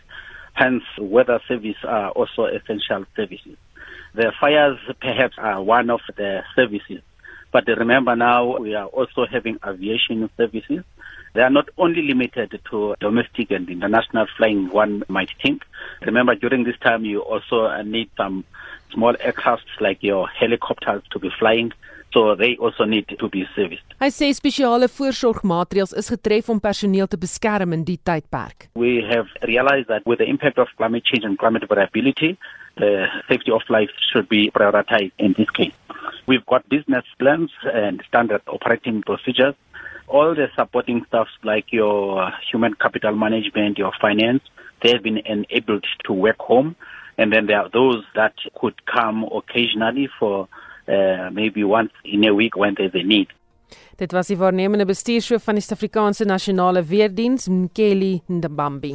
[0.58, 3.56] Hence weather services are also essential services.
[4.14, 7.02] The fires perhaps are one of the services
[7.52, 10.84] But remember now we are also having aviation services.
[11.34, 15.64] They are not only limited to domestic and international flying, one might think.
[16.02, 18.44] Remember during this time you also uh, need some
[18.92, 21.72] small aircrafts like your helicopters to be flying.
[22.12, 23.84] So they also need to be serviced.
[24.00, 28.70] Hy sê spesiale voorsorgmaatreëls is getref om personeel te beskerm in die tydperk.
[28.80, 32.38] We have realized that with the impact of climate change and climate variability,
[32.80, 35.76] the safety of life should be prioritized in this case.
[36.26, 39.54] We've got business plans and standard operating procedures.
[40.08, 44.42] All the supporting stuff like your human capital management, your finance,
[44.82, 46.76] they have been enabled to work home.
[47.18, 50.48] And then there are those that could come occasionally for
[50.88, 53.28] uh, maybe once in a week when there's a need.
[53.98, 57.48] Dit was die waarnemende bestuurshoof van die Suid-Afrikaanse Nasionale Weerdiens,
[58.26, 58.94] Ndabambi.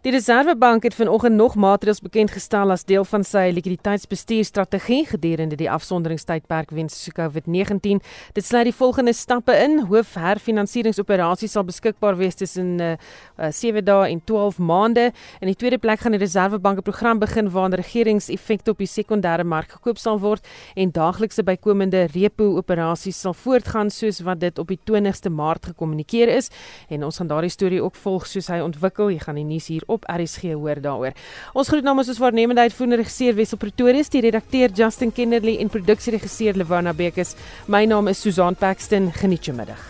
[0.00, 5.66] Die Reserwebank het vanoggend nog maatreëls bekend gestel as deel van sy likwiditeitsbestuurstrategie gedurende die
[5.68, 8.00] afsonderingstydperk weens COVID-19.
[8.32, 12.94] Dit sluit die volgende stappe in: hoof herfinansieringsoperasies sal beskikbaar wees tussen uh,
[13.36, 15.10] uh, 7 dae en 12 maande.
[15.44, 19.44] In die tweede plek gaan die Reserwebank 'n program begin waarin regeringseffekte op die sekondêre
[19.44, 24.68] mark gekoop sal word en daaglikse bykomende repo operasies sal voortgaan soos wat dit op
[24.68, 26.48] die 20ste Maart gekommunikeer is.
[26.88, 29.10] En ons gaan daardie storie ook volg soos hy ontwikkel.
[29.10, 31.16] Jy gaan die nuus hier op RSG hoor daaroor.
[31.52, 36.58] Ons groet namens ons waarnemende uitvoerende regisseur Wessel Pretorius, die redakteur Justin Kennerly en produksieregisseur
[36.58, 37.34] Lewona Bekes.
[37.66, 39.10] My naam is Susan Paxton.
[39.20, 39.82] Geniet jou middag.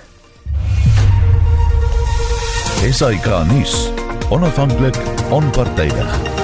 [2.80, 3.90] Esai Kahnis,
[4.30, 4.96] onafhanklik,
[5.30, 6.39] onpartydig.